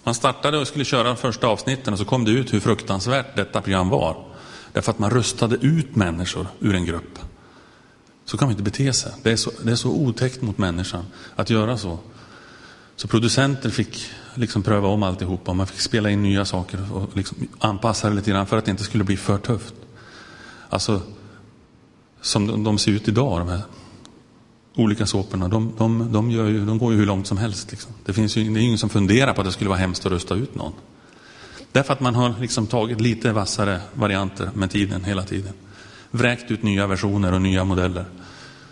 Man 0.06 0.16
startade 0.16 0.58
och 0.58 0.68
skulle 0.68 0.86
köra 0.86 1.04
de 1.04 1.18
första 1.18 1.48
avsnitten 1.48 1.94
och 1.94 2.00
så 2.00 2.06
kom 2.06 2.26
det 2.26 2.32
ut 2.32 2.54
hur 2.54 2.60
fruktansvärt 2.60 3.36
detta 3.36 3.62
program 3.62 3.90
var. 3.90 4.26
Därför 4.74 4.92
att 4.92 5.00
man 5.00 5.10
röstade 5.10 5.56
ut 5.56 5.96
människor 5.96 6.48
ur 6.60 6.76
en 6.76 6.86
grupp. 6.86 7.20
Så 8.26 8.38
kan 8.38 8.46
man 8.46 8.52
inte 8.52 8.64
bete 8.64 8.94
sig. 8.94 9.12
Det 9.24 9.32
är 9.32 9.36
så, 9.36 9.52
det 9.64 9.72
är 9.72 9.76
så 9.76 9.90
otäckt 9.90 10.42
mot 10.42 10.58
människan 10.58 11.06
att 11.36 11.50
göra 11.50 11.78
så. 11.78 12.00
Så 12.96 13.08
producenter 13.08 13.70
fick 13.70 14.12
liksom 14.34 14.64
pröva 14.64 14.88
om 14.88 15.04
alltihopa. 15.04 15.54
Man 15.54 15.68
fick 15.68 15.80
spela 15.80 16.10
in 16.10 16.24
nya 16.24 16.46
saker 16.46 16.94
och 16.94 17.18
liksom 17.18 17.38
anpassa 17.60 18.10
det 18.10 18.16
lite 18.16 18.32
grann 18.32 18.48
för 18.48 18.58
att 18.58 18.66
det 18.66 18.72
inte 18.72 18.84
skulle 18.84 19.04
bli 19.04 19.18
för 19.18 19.38
tufft. 19.38 19.74
Alltså, 20.70 21.02
som 22.22 22.48
de, 22.48 22.64
de 22.64 22.78
ser 22.78 22.92
ut 22.92 23.08
idag, 23.08 23.40
de 23.40 23.48
här 23.48 23.62
olika 24.76 25.06
såporna, 25.06 25.48
de, 25.48 25.74
de, 25.78 26.12
de, 26.12 26.32
ju, 26.32 26.66
de, 26.66 26.78
går 26.78 26.94
ju 26.94 27.00
hur 27.00 27.06
långt 27.06 27.28
som 27.28 27.38
helst. 27.38 27.72
Liksom. 27.72 27.92
Det 28.06 28.14
finns 28.14 28.38
ju 28.38 28.54
det 28.54 28.60
är 28.60 28.64
ingen 28.64 28.78
som 28.78 28.90
funderar 28.90 29.34
på 29.34 29.42
att 29.42 29.48
det 29.48 29.54
skulle 29.54 29.70
vara 29.70 29.80
hemskt 29.80 30.06
att 30.06 30.12
rösta 30.12 30.36
ut 30.36 30.56
någon. 30.56 30.74
Därför 31.72 31.94
att 31.94 32.00
man 32.00 32.16
har 32.16 32.34
liksom 32.42 32.68
tagit 32.68 33.02
lite 33.02 33.32
vassare 33.32 33.82
varianter 33.94 34.50
med 34.54 34.72
tiden, 34.72 35.04
hela 35.04 35.24
tiden. 35.24 35.54
Vräkt 36.12 36.52
ut 36.52 36.64
nya 36.64 36.88
versioner 36.88 37.34
och 37.34 37.42
nya 37.42 37.64
modeller 37.64 38.06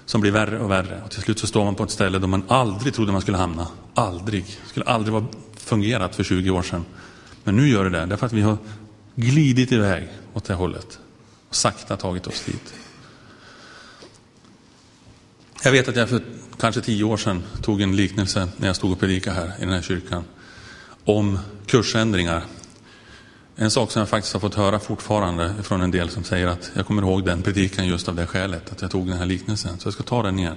som 0.05 0.21
blir 0.21 0.31
värre 0.31 0.59
och 0.59 0.71
värre. 0.71 1.01
Och 1.05 1.11
till 1.11 1.21
slut 1.21 1.39
så 1.39 1.47
står 1.47 1.65
man 1.65 1.75
på 1.75 1.83
ett 1.83 1.91
ställe 1.91 2.19
där 2.19 2.27
man 2.27 2.43
aldrig 2.47 2.93
trodde 2.93 3.11
man 3.11 3.21
skulle 3.21 3.37
hamna. 3.37 3.67
Aldrig. 3.93 4.43
Det 4.43 4.69
skulle 4.69 4.85
aldrig 4.85 5.13
ha 5.13 5.23
fungerat 5.57 6.15
för 6.15 6.23
20 6.23 6.49
år 6.49 6.61
sedan. 6.61 6.85
Men 7.43 7.55
nu 7.55 7.69
gör 7.69 7.83
det 7.83 7.89
det, 7.89 8.05
därför 8.05 8.25
att 8.25 8.33
vi 8.33 8.41
har 8.41 8.57
glidit 9.15 9.71
iväg 9.71 10.07
åt 10.33 10.43
det 10.43 10.53
hållet 10.53 10.99
och 11.49 11.55
sakta 11.55 11.97
tagit 11.97 12.27
oss 12.27 12.43
dit. 12.45 12.73
Jag 15.65 15.71
vet 15.71 15.87
att 15.87 15.95
jag 15.95 16.09
för 16.09 16.21
kanske 16.59 16.81
tio 16.81 17.03
år 17.03 17.17
sedan 17.17 17.43
tog 17.61 17.81
en 17.81 17.95
liknelse 17.95 18.47
när 18.57 18.67
jag 18.67 18.75
stod 18.75 18.91
och 18.91 18.99
predikade 18.99 19.35
här 19.35 19.53
i 19.59 19.61
den 19.61 19.69
här 19.69 19.81
kyrkan 19.81 20.23
om 21.05 21.39
kursändringar. 21.65 22.43
En 23.55 23.71
sak 23.71 23.91
som 23.91 23.99
jag 23.99 24.09
faktiskt 24.09 24.33
har 24.33 24.39
fått 24.39 24.55
höra 24.55 24.79
fortfarande 24.79 25.53
från 25.63 25.81
en 25.81 25.91
del 25.91 26.09
som 26.09 26.23
säger 26.23 26.47
att 26.47 26.71
jag 26.75 26.85
kommer 26.85 27.01
ihåg 27.01 27.25
den 27.25 27.41
predikan 27.41 27.87
just 27.87 28.09
av 28.09 28.15
det 28.15 28.25
skälet, 28.25 28.71
att 28.71 28.81
jag 28.81 28.91
tog 28.91 29.07
den 29.07 29.17
här 29.17 29.25
liknelsen. 29.25 29.79
Så 29.79 29.87
jag 29.87 29.93
ska 29.93 30.03
ta 30.03 30.23
den 30.23 30.39
igen. 30.39 30.55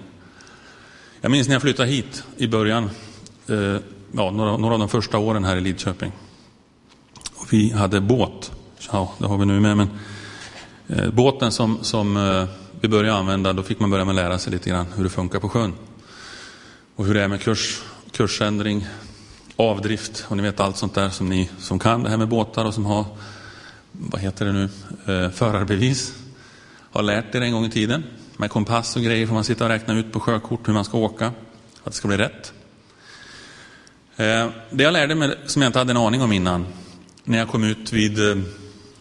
Jag 1.20 1.30
minns 1.30 1.48
när 1.48 1.54
jag 1.54 1.62
flyttade 1.62 1.88
hit 1.88 2.24
i 2.36 2.46
början, 2.46 2.90
eh, 3.48 3.76
ja, 4.12 4.30
några, 4.30 4.56
några 4.56 4.74
av 4.74 4.78
de 4.78 4.88
första 4.88 5.18
åren 5.18 5.44
här 5.44 5.56
i 5.56 5.60
Lidköping. 5.60 6.12
Och 7.34 7.52
vi 7.52 7.72
hade 7.72 8.00
båt, 8.00 8.52
ja 8.92 9.14
det 9.18 9.26
har 9.26 9.38
vi 9.38 9.46
nu 9.46 9.60
med, 9.60 9.76
men 9.76 9.88
eh, 10.86 11.10
båten 11.10 11.52
som, 11.52 11.78
som 11.82 12.16
eh, 12.16 12.44
vi 12.80 12.88
började 12.88 13.18
använda, 13.18 13.52
då 13.52 13.62
fick 13.62 13.80
man 13.80 13.90
börja 13.90 14.04
med 14.04 14.12
att 14.12 14.16
lära 14.16 14.38
sig 14.38 14.52
lite 14.52 14.70
grann 14.70 14.86
hur 14.96 15.04
det 15.04 15.10
funkar 15.10 15.40
på 15.40 15.48
sjön. 15.48 15.74
Och 16.96 17.06
hur 17.06 17.14
det 17.14 17.22
är 17.22 17.28
med 17.28 17.40
kurs, 17.40 17.82
kursändring, 18.12 18.86
avdrift 19.56 20.26
och 20.28 20.36
ni 20.36 20.42
vet 20.42 20.60
allt 20.60 20.76
sånt 20.76 20.94
där 20.94 21.10
som 21.10 21.28
ni 21.28 21.50
som 21.58 21.78
kan 21.78 22.02
det 22.02 22.10
här 22.10 22.16
med 22.16 22.28
båtar 22.28 22.64
och 22.64 22.74
som 22.74 22.86
har, 22.86 23.04
vad 23.92 24.20
heter 24.20 24.44
det 24.44 24.52
nu, 24.52 24.64
eh, 25.06 25.30
förarbevis, 25.30 26.14
har 26.92 27.02
lärt 27.02 27.34
er 27.34 27.40
en 27.40 27.52
gång 27.52 27.64
i 27.64 27.70
tiden. 27.70 28.04
Med 28.36 28.50
kompass 28.50 28.96
och 28.96 29.02
grejer 29.02 29.26
får 29.26 29.34
man 29.34 29.44
sitta 29.44 29.64
och 29.64 29.70
räkna 29.70 29.98
ut 29.98 30.12
på 30.12 30.20
sjökort 30.20 30.68
hur 30.68 30.72
man 30.72 30.84
ska 30.84 30.98
åka, 30.98 31.32
för 31.82 31.88
att 31.88 31.92
det 31.92 31.96
ska 31.96 32.08
bli 32.08 32.16
rätt. 32.16 32.52
Eh, 34.16 34.48
det 34.70 34.84
jag 34.84 34.92
lärde 34.92 35.14
mig, 35.14 35.38
som 35.46 35.62
jag 35.62 35.68
inte 35.68 35.78
hade 35.78 35.90
en 35.90 35.96
aning 35.96 36.22
om 36.22 36.32
innan, 36.32 36.66
när 37.24 37.38
jag 37.38 37.48
kom 37.48 37.64
ut 37.64 37.92
vid, 37.92 38.30
eh, 38.30 38.36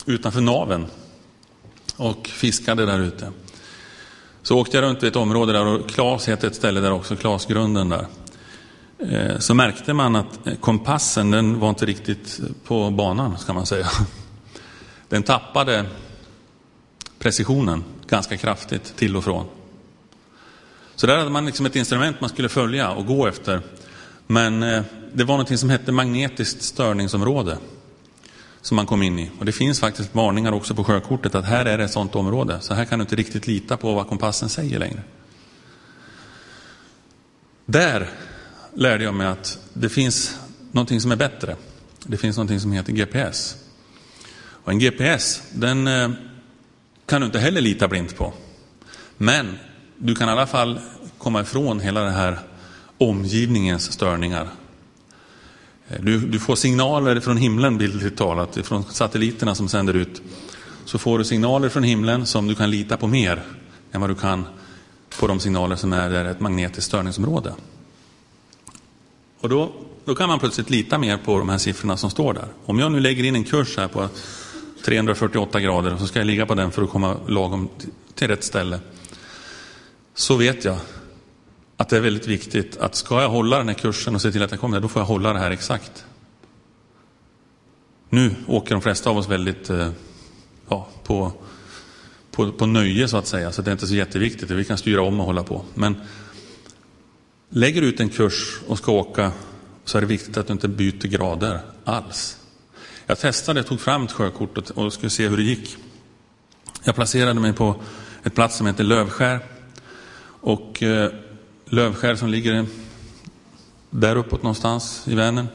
utanför 0.06 0.42
naven 0.42 0.86
och 1.98 2.28
fiskade 2.28 2.86
där 2.86 3.00
ute. 3.00 3.32
Så 4.46 4.60
åkte 4.60 4.78
jag 4.78 4.84
runt 4.84 5.04
i 5.04 5.08
ett 5.08 5.16
område 5.16 5.54
där, 5.54 5.66
och 5.66 5.90
Klas 5.90 6.28
heter 6.28 6.48
ett 6.48 6.56
ställe 6.56 6.80
där 6.80 6.92
också, 6.92 7.16
Klasgrunden 7.16 7.90
där. 7.90 8.08
Eh, 9.00 9.40
så 9.40 9.54
märkte 9.54 9.94
man 9.94 10.16
att 10.16 10.48
eh, 10.48 10.56
kompassen, 10.56 11.32
den 11.32 11.60
var 11.60 11.70
inte 11.70 11.86
riktigt 11.86 12.40
på 12.64 12.90
banan, 12.90 13.38
ska 13.38 13.54
man 13.54 13.66
säga. 13.66 13.88
Den 15.10 15.24
tappade 15.24 15.86
precisionen 17.20 17.84
ganska 18.08 18.38
kraftigt 18.38 18.96
till 18.96 19.16
och 19.16 19.24
från. 19.24 19.46
Så 20.96 21.08
där 21.08 21.18
hade 21.18 21.30
man 21.30 21.46
liksom 21.46 21.66
ett 21.66 21.76
instrument 21.76 22.22
man 22.22 22.30
skulle 22.30 22.50
följa 22.50 22.92
och 22.92 23.06
gå 23.06 23.28
efter. 23.28 23.62
Men 24.28 24.64
eh, 24.64 24.84
det 25.14 25.24
var 25.24 25.38
något 25.38 25.60
som 25.60 25.70
hette 25.70 25.92
magnetiskt 25.92 26.62
störningsområde 26.62 27.58
som 28.66 28.76
man 28.76 28.86
kom 28.86 29.04
in 29.04 29.20
i. 29.20 29.32
Och 29.40 29.46
det 29.46 29.52
finns 29.52 29.80
faktiskt 29.80 30.16
varningar 30.16 30.52
också 30.52 30.76
på 30.76 30.84
sjökortet 30.84 31.36
att 31.36 31.46
här 31.46 31.66
är 31.66 31.78
det 31.78 31.84
ett 31.84 31.92
sådant 31.92 32.16
område. 32.16 32.58
Så 32.62 32.74
här 32.74 32.86
kan 32.86 33.00
du 33.00 33.04
inte 33.04 33.16
riktigt 33.16 33.48
lita 33.48 33.78
på 33.78 33.94
vad 33.94 34.08
kompassen 34.08 34.50
säger 34.50 34.80
längre. 34.80 35.02
Där 37.66 38.10
lärde 38.74 39.04
jag 39.04 39.14
mig 39.14 39.28
att 39.28 39.60
det 39.74 39.90
finns 39.90 40.38
någonting 40.72 41.02
som 41.02 41.12
är 41.12 41.16
bättre. 41.16 41.56
Det 42.04 42.18
finns 42.18 42.38
någonting 42.38 42.60
som 42.60 42.72
heter 42.72 42.94
GPS. 42.94 43.56
Och 44.38 44.72
en 44.72 44.80
GPS, 44.80 45.44
den 45.54 45.88
eh, 45.88 46.10
kan 47.06 47.22
du 47.22 47.26
inte 47.26 47.40
heller 47.40 47.62
lita 47.62 47.88
blint 47.88 48.18
på. 48.18 48.34
Men 49.18 49.58
du 49.98 50.16
kan 50.16 50.30
i 50.30 50.32
alla 50.32 50.48
fall 50.48 50.80
komma 51.18 51.42
ifrån 51.42 51.80
hela 51.80 52.02
det 52.02 52.12
här 52.12 52.40
omgivningens 52.98 53.92
störningar. 53.92 54.50
Eh, 55.90 56.02
du, 56.02 56.20
du 56.20 56.40
får 56.40 56.56
signaler 56.56 57.20
från 57.20 57.38
himlen, 57.38 57.78
bildligt 57.78 58.18
talat, 58.18 58.58
från 58.64 58.84
satelliterna 58.84 59.56
som 59.56 59.68
sänder 59.68 59.94
ut. 59.94 60.22
Så 60.86 60.98
får 60.98 61.18
du 61.18 61.26
signaler 61.26 61.70
från 61.70 61.84
himlen 61.84 62.26
som 62.26 62.48
du 62.48 62.56
kan 62.56 62.72
lita 62.72 62.98
på 62.98 63.08
mer 63.08 63.44
än 63.92 64.02
vad 64.02 64.10
du 64.10 64.16
kan 64.16 64.46
på 65.20 65.28
de 65.28 65.40
signaler 65.40 65.76
som 65.76 65.94
är 65.94 66.10
där 66.10 66.26
ett 66.26 66.40
magnetiskt 66.40 66.88
störningsområde. 66.88 67.54
Och 69.40 69.50
då, 69.50 69.72
då 70.06 70.16
kan 70.16 70.30
man 70.30 70.40
plötsligt 70.40 70.70
lita 70.70 70.98
mer 70.98 71.18
på 71.18 71.38
de 71.38 71.50
här 71.50 71.58
siffrorna 71.58 71.98
som 71.98 72.10
står 72.10 72.34
där. 72.34 72.48
Om 72.66 72.80
jag 72.80 72.92
nu 72.92 73.00
lägger 73.00 73.24
in 73.24 73.36
en 73.36 73.44
kurs 73.44 73.78
här 73.78 73.88
på 73.88 74.10
348 74.86 75.60
grader 75.60 75.94
och 75.94 76.00
så 76.00 76.08
ska 76.08 76.20
jag 76.20 76.26
ligga 76.26 76.46
på 76.46 76.56
den 76.56 76.72
för 76.72 76.84
att 76.84 76.90
komma 76.90 77.18
lagom 77.28 77.70
till 78.16 78.28
rätt 78.28 78.44
ställe. 78.44 78.80
Så 80.14 80.36
vet 80.36 80.66
jag 80.66 80.78
att 81.78 81.90
det 81.90 81.98
är 81.98 82.02
väldigt 82.02 82.28
viktigt 82.28 82.78
att 82.78 82.96
ska 82.96 83.22
jag 83.22 83.30
hålla 83.30 83.58
den 83.58 83.68
här 83.68 83.76
kursen 83.76 84.16
och 84.16 84.22
se 84.22 84.32
till 84.32 84.44
att 84.44 84.52
jag 84.52 84.60
kommer 84.60 84.78
där, 84.78 84.82
då 84.82 84.88
får 84.88 85.02
jag 85.02 85.08
hålla 85.08 85.34
det 85.34 85.40
här 85.40 85.52
exakt. 85.52 86.06
Nu 88.10 88.36
åker 88.48 88.76
de 88.76 88.82
flesta 88.82 89.10
av 89.10 89.18
oss 89.18 89.28
väldigt 89.28 89.70
eh, 89.70 89.90
ja, 90.70 90.88
på, 91.04 91.32
på, 92.32 92.52
på 92.52 92.66
nöje 92.66 93.08
så 93.08 93.18
att 93.18 93.28
säga, 93.28 93.52
så 93.52 93.62
det 93.62 93.70
är 93.70 93.74
inte 93.74 93.88
så 93.88 93.96
jätteviktigt. 93.96 94.52
Vi 94.52 94.66
kan 94.66 94.78
styra 94.78 95.02
om 95.02 95.20
och 95.20 95.26
hålla 95.26 95.44
på. 95.44 95.66
Men 95.74 95.96
lägger 97.50 97.82
du 97.82 97.88
ut 97.88 98.00
en 98.00 98.10
kurs 98.10 98.60
och 98.68 98.78
ska 98.78 98.92
åka 98.92 99.32
så 99.86 99.98
är 99.98 100.02
det 100.02 100.08
viktigt 100.08 100.38
att 100.38 100.48
du 100.48 100.54
inte 100.54 100.68
byter 100.68 101.08
grader 101.08 101.60
alls. 101.84 102.38
Jag 103.06 103.20
testade, 103.20 103.64
tog 103.64 103.82
fram 103.82 104.04
ett 104.04 104.12
sjökort 104.12 104.70
och 104.70 104.94
skulle 104.94 105.10
se 105.10 105.28
hur 105.28 105.38
det 105.38 105.44
gick. 105.44 105.78
Jag 106.84 106.96
placerade 106.96 107.40
mig 107.40 107.54
på 107.54 107.76
ett 108.24 108.36
plats 108.36 108.58
som 108.58 108.68
heter 108.68 108.84
Lövskär. 108.84 109.40
Och 110.42 110.84
eh, 110.84 111.12
Lövskär 111.66 112.16
som 112.16 112.30
ligger 112.30 112.66
där 113.90 114.16
uppåt 114.16 114.44
någonstans 114.44 115.08
i 115.08 115.16
Vänern. 115.16 115.48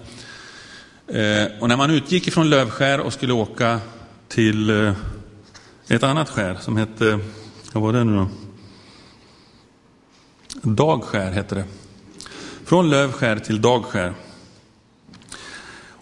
Eh, 1.07 1.47
och 1.61 1.69
när 1.69 1.77
man 1.77 1.91
utgick 1.91 2.29
ifrån 2.29 2.51
Lövskär 2.51 3.01
och 3.01 3.13
skulle 3.13 3.33
åka 3.33 3.81
till 4.29 4.71
eh, 4.71 4.95
ett 5.89 6.03
annat 6.03 6.29
skär 6.29 6.57
som 6.61 6.77
hette, 6.77 7.21
vad 7.73 7.83
var 7.83 7.93
det 7.93 8.05
nu 8.05 8.17
då? 8.17 8.29
Dagskär 10.63 11.33
hette 11.33 11.55
det. 11.55 11.65
Från 12.65 12.91
Lövskär 12.91 13.39
till 13.39 13.61
Dagskär. 13.61 14.15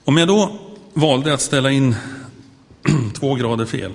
Om 0.05 0.17
jag 0.17 0.29
då 0.29 0.59
valde 0.93 1.35
att 1.35 1.41
ställa 1.41 1.71
in 1.71 1.97
två 3.15 3.35
grader 3.35 3.67
fel. 3.67 3.93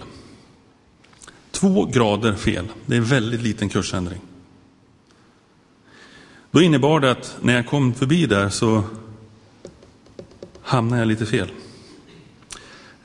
Två 1.52 1.86
grader 1.86 2.36
fel, 2.36 2.68
det 2.86 2.96
är 2.96 2.98
en 2.98 3.06
väldigt 3.06 3.42
liten 3.42 3.70
kursändring. 3.70 4.22
Då 6.54 6.62
innebar 6.62 7.00
det 7.00 7.12
att 7.12 7.38
när 7.42 7.56
jag 7.56 7.68
kom 7.68 7.94
förbi 7.94 8.26
där 8.26 8.50
så 8.50 8.84
hamnade 10.62 11.02
jag 11.02 11.08
lite 11.08 11.26
fel. 11.26 11.52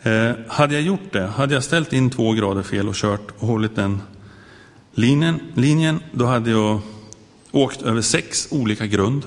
Eh, 0.02 0.30
hade 0.48 0.74
jag 0.74 0.82
gjort 0.82 1.12
det, 1.12 1.26
hade 1.26 1.54
jag 1.54 1.64
ställt 1.64 1.92
in 1.92 2.11
två 2.11 2.32
grader 2.32 2.62
fel 2.62 2.88
och 2.88 2.94
kört 2.94 3.30
och 3.38 3.48
hållit 3.48 3.76
den 3.76 4.02
linjen, 4.92 5.40
linjen 5.54 6.00
då 6.12 6.24
hade 6.24 6.50
jag 6.50 6.80
åkt 7.52 7.82
över 7.82 8.00
sex 8.00 8.48
olika 8.50 8.87
grund. 8.87 9.24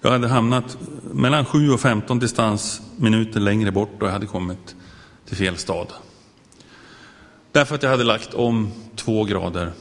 Jag 0.00 0.10
hade 0.10 0.28
hamnat 0.28 0.78
mellan 1.12 1.44
7 1.44 1.70
och 1.70 1.80
15 1.80 2.18
distansminuter 2.18 3.40
längre 3.40 3.72
bort 3.72 4.02
och 4.02 4.08
jag 4.08 4.12
hade 4.12 4.26
kommit 4.26 4.76
till 5.24 5.36
fel 5.36 5.56
stad. 5.56 5.92
Därför 7.52 7.74
att 7.74 7.82
jag 7.82 7.90
hade 7.90 8.04
lagt 8.04 8.34
om 8.34 8.72
två 8.96 9.24
grader, 9.24 9.72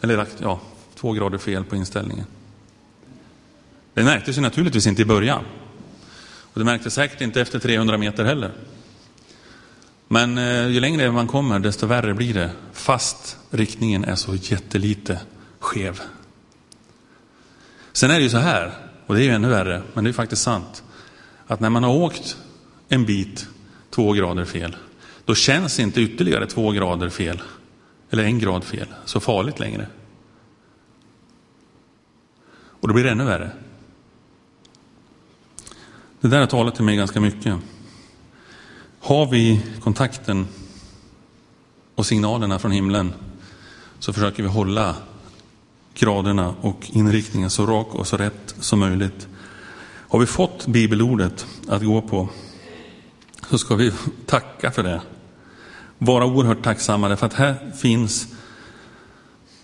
eller 0.00 0.16
lagt, 0.16 0.36
ja, 0.40 0.60
två 0.94 1.12
grader 1.12 1.38
fel 1.38 1.64
på 1.64 1.76
inställningen. 1.76 2.26
Det 3.98 4.04
märktes 4.04 4.38
ju 4.38 4.40
naturligtvis 4.40 4.86
inte 4.86 5.02
i 5.02 5.04
början. 5.04 5.44
Och 6.52 6.58
det 6.58 6.64
märktes 6.64 6.94
säkert 6.94 7.20
inte 7.20 7.40
efter 7.40 7.58
300 7.58 7.98
meter 7.98 8.24
heller. 8.24 8.52
Men 10.08 10.38
eh, 10.38 10.68
ju 10.68 10.80
längre 10.80 11.10
man 11.10 11.26
kommer 11.26 11.58
desto 11.58 11.86
värre 11.86 12.14
blir 12.14 12.34
det, 12.34 12.50
fast 12.72 13.38
riktningen 13.50 14.04
är 14.04 14.14
så 14.14 14.34
jättelite 14.34 15.20
skev. 15.58 16.00
Sen 17.92 18.10
är 18.10 18.14
det 18.14 18.22
ju 18.22 18.28
så 18.28 18.38
här, 18.38 18.72
och 19.06 19.14
det 19.14 19.22
är 19.22 19.24
ju 19.24 19.30
ännu 19.30 19.48
värre, 19.48 19.82
men 19.94 20.04
det 20.04 20.10
är 20.10 20.12
faktiskt 20.12 20.42
sant, 20.42 20.82
att 21.46 21.60
när 21.60 21.70
man 21.70 21.84
har 21.84 21.94
åkt 21.94 22.36
en 22.88 23.04
bit 23.04 23.46
två 23.90 24.12
grader 24.12 24.44
fel, 24.44 24.76
då 25.24 25.34
känns 25.34 25.80
inte 25.80 26.00
ytterligare 26.00 26.46
två 26.46 26.70
grader 26.70 27.08
fel, 27.08 27.42
eller 28.10 28.24
en 28.24 28.38
grad 28.38 28.64
fel, 28.64 28.88
så 29.04 29.20
farligt 29.20 29.60
längre. 29.60 29.86
Och 32.80 32.88
då 32.88 32.94
blir 32.94 33.04
det 33.04 33.10
ännu 33.10 33.24
värre. 33.24 33.52
Det 36.20 36.28
där 36.28 36.40
har 36.40 36.46
talat 36.46 36.74
till 36.74 36.84
mig 36.84 36.96
ganska 36.96 37.20
mycket. 37.20 37.56
Har 39.00 39.26
vi 39.26 39.60
kontakten 39.80 40.46
och 41.94 42.06
signalerna 42.06 42.58
från 42.58 42.70
himlen 42.70 43.12
så 43.98 44.12
försöker 44.12 44.42
vi 44.42 44.48
hålla 44.48 44.94
graderna 45.94 46.54
och 46.60 46.90
inriktningen 46.92 47.50
så 47.50 47.66
rak 47.66 47.94
och 47.94 48.06
så 48.06 48.16
rätt 48.16 48.54
som 48.60 48.78
möjligt. 48.78 49.28
Har 50.08 50.18
vi 50.18 50.26
fått 50.26 50.66
bibelordet 50.66 51.46
att 51.68 51.82
gå 51.82 52.02
på 52.02 52.28
så 53.50 53.58
ska 53.58 53.74
vi 53.74 53.92
tacka 54.26 54.70
för 54.70 54.82
det. 54.82 55.00
Vara 55.98 56.26
oerhört 56.26 56.64
tacksamma 56.64 57.16
för 57.16 57.26
att 57.26 57.34
här 57.34 57.72
finns, 57.76 58.34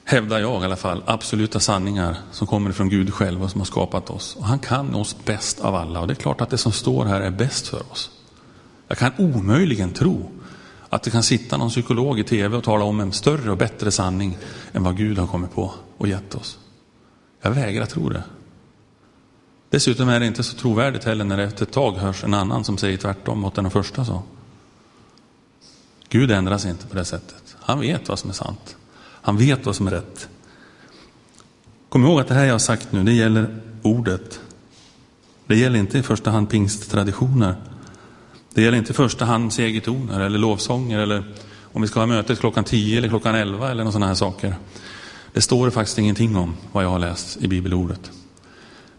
hävdar 0.04 0.38
jag 0.38 0.62
i 0.62 0.64
alla 0.64 0.76
fall, 0.76 1.02
absoluta 1.06 1.60
sanningar 1.60 2.16
som 2.30 2.46
kommer 2.46 2.72
från 2.72 2.88
Gud 2.88 3.14
själv 3.14 3.42
och 3.42 3.50
som 3.50 3.60
har 3.60 3.66
skapat 3.66 4.10
oss. 4.10 4.36
Och 4.36 4.44
han 4.44 4.58
kan 4.58 4.94
oss 4.94 5.16
bäst 5.24 5.60
av 5.60 5.74
alla 5.74 6.00
och 6.00 6.06
det 6.06 6.12
är 6.12 6.16
klart 6.16 6.40
att 6.40 6.50
det 6.50 6.58
som 6.58 6.72
står 6.72 7.04
här 7.04 7.20
är 7.20 7.30
bäst 7.30 7.68
för 7.68 7.92
oss. 7.92 8.10
Jag 8.88 8.98
kan 8.98 9.12
omöjligen 9.18 9.92
tro 9.92 10.30
att 10.88 11.02
det 11.02 11.10
kan 11.10 11.22
sitta 11.22 11.56
någon 11.56 11.70
psykolog 11.70 12.18
i 12.20 12.24
tv 12.24 12.56
och 12.56 12.64
tala 12.64 12.84
om 12.84 13.00
en 13.00 13.12
större 13.12 13.50
och 13.50 13.56
bättre 13.56 13.90
sanning 13.90 14.38
än 14.72 14.82
vad 14.82 14.96
Gud 14.96 15.18
har 15.18 15.26
kommit 15.26 15.54
på 15.54 15.72
och 15.98 16.08
gett 16.08 16.34
oss. 16.34 16.58
Jag 17.40 17.50
vägrar 17.50 17.86
tro 17.86 18.08
det. 18.08 18.24
Dessutom 19.70 20.08
är 20.08 20.20
det 20.20 20.26
inte 20.26 20.42
så 20.42 20.56
trovärdigt 20.56 21.04
heller 21.04 21.24
när 21.24 21.36
det 21.36 21.42
efter 21.42 21.62
ett 21.62 21.72
tag 21.72 21.92
hörs 21.92 22.24
en 22.24 22.34
annan 22.34 22.64
som 22.64 22.78
säger 22.78 22.96
tvärtom 22.96 23.40
mot 23.40 23.54
den 23.54 23.70
första 23.70 24.04
sa. 24.04 24.22
Gud 26.08 26.30
ändras 26.30 26.66
inte 26.66 26.86
på 26.86 26.94
det 26.94 27.04
sättet. 27.04 27.56
Han 27.60 27.80
vet 27.80 28.08
vad 28.08 28.18
som 28.18 28.30
är 28.30 28.34
sant. 28.34 28.76
Han 29.24 29.36
vet 29.36 29.66
vad 29.66 29.76
som 29.76 29.86
är 29.86 29.90
rätt. 29.90 30.28
Kom 31.88 32.04
ihåg 32.04 32.20
att 32.20 32.28
det 32.28 32.34
här 32.34 32.44
jag 32.44 32.54
har 32.54 32.58
sagt 32.58 32.92
nu, 32.92 33.04
det 33.04 33.12
gäller 33.12 33.60
ordet. 33.82 34.40
Det 35.46 35.56
gäller 35.56 35.78
inte 35.78 35.98
i 35.98 36.02
första 36.02 36.30
hand 36.30 36.50
pingsttraditioner. 36.50 37.56
Det 38.54 38.62
gäller 38.62 38.78
inte 38.78 38.90
i 38.90 38.94
första 38.94 39.24
hand 39.24 39.52
segertoner 39.52 40.20
eller 40.20 40.38
lovsånger 40.38 40.98
eller 40.98 41.34
om 41.62 41.82
vi 41.82 41.88
ska 41.88 42.00
ha 42.00 42.06
mötet 42.06 42.40
klockan 42.40 42.64
10 42.64 42.98
eller 42.98 43.08
klockan 43.08 43.34
11 43.34 43.70
eller 43.70 43.84
några 43.84 43.92
sådana 43.92 44.06
här 44.06 44.14
saker. 44.14 44.56
Det 45.32 45.40
står 45.40 45.66
det 45.66 45.72
faktiskt 45.72 45.98
ingenting 45.98 46.36
om 46.36 46.54
vad 46.72 46.84
jag 46.84 46.90
har 46.90 46.98
läst 46.98 47.36
i 47.36 47.48
bibelordet. 47.48 48.10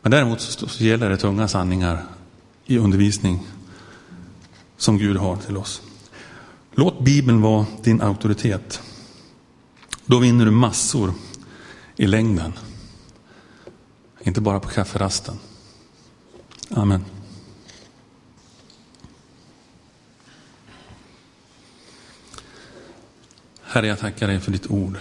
Men 0.02 0.12
däremot 0.12 0.42
så 0.42 0.84
gäller 0.84 1.10
det 1.10 1.18
tunga 1.18 1.48
sanningar 1.48 2.04
i 2.66 2.78
undervisning 2.78 3.48
som 4.78 4.98
Gud 4.98 5.18
har 5.18 5.36
till 5.36 5.58
oss. 5.58 5.82
Låt 6.72 7.00
Bibeln 7.00 7.42
vara 7.42 7.66
din 7.84 8.02
auktoritet. 8.02 8.82
Då 10.06 10.20
vinner 10.20 10.46
du 10.46 10.52
massor 10.52 11.14
i 11.96 12.08
längden. 12.08 12.54
Inte 14.22 14.42
bara 14.42 14.60
på 14.60 14.70
kafferasten. 14.70 15.40
Amen. 16.70 17.06
Herre, 23.62 23.88
jag 23.88 24.00
tackar 24.00 24.28
dig 24.28 24.40
för 24.40 24.52
ditt 24.52 24.68
ord 24.68 24.98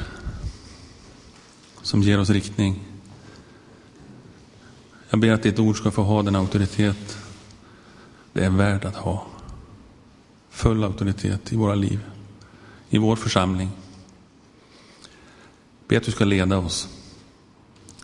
som 1.83 2.03
ger 2.03 2.21
oss 2.21 2.31
riktning. 2.31 2.85
Jag 5.11 5.21
ber 5.21 5.33
att 5.33 5.43
ditt 5.43 5.59
ord 5.59 5.77
ska 5.77 5.91
få 5.91 6.03
ha 6.03 6.23
den 6.23 6.37
auktoritet 6.37 7.19
det 8.33 8.45
är 8.45 8.51
värt 8.51 8.85
att 8.85 8.97
ha. 8.97 9.27
Full 10.51 10.85
auktoritet 10.85 11.53
i 11.53 11.57
våra 11.57 11.75
liv, 11.75 12.01
i 12.89 12.99
vår 12.99 13.17
församling. 13.17 13.71
Be 15.95 15.99
att 15.99 16.05
du 16.05 16.13
ska 16.13 16.25
leda 16.25 16.59
oss. 16.59 16.89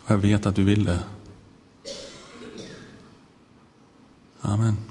Och 0.04 0.10
jag 0.10 0.18
vet 0.18 0.46
att 0.46 0.56
du 0.56 0.64
vill 0.64 0.84
det. 0.84 0.98
Amen. 4.40 4.89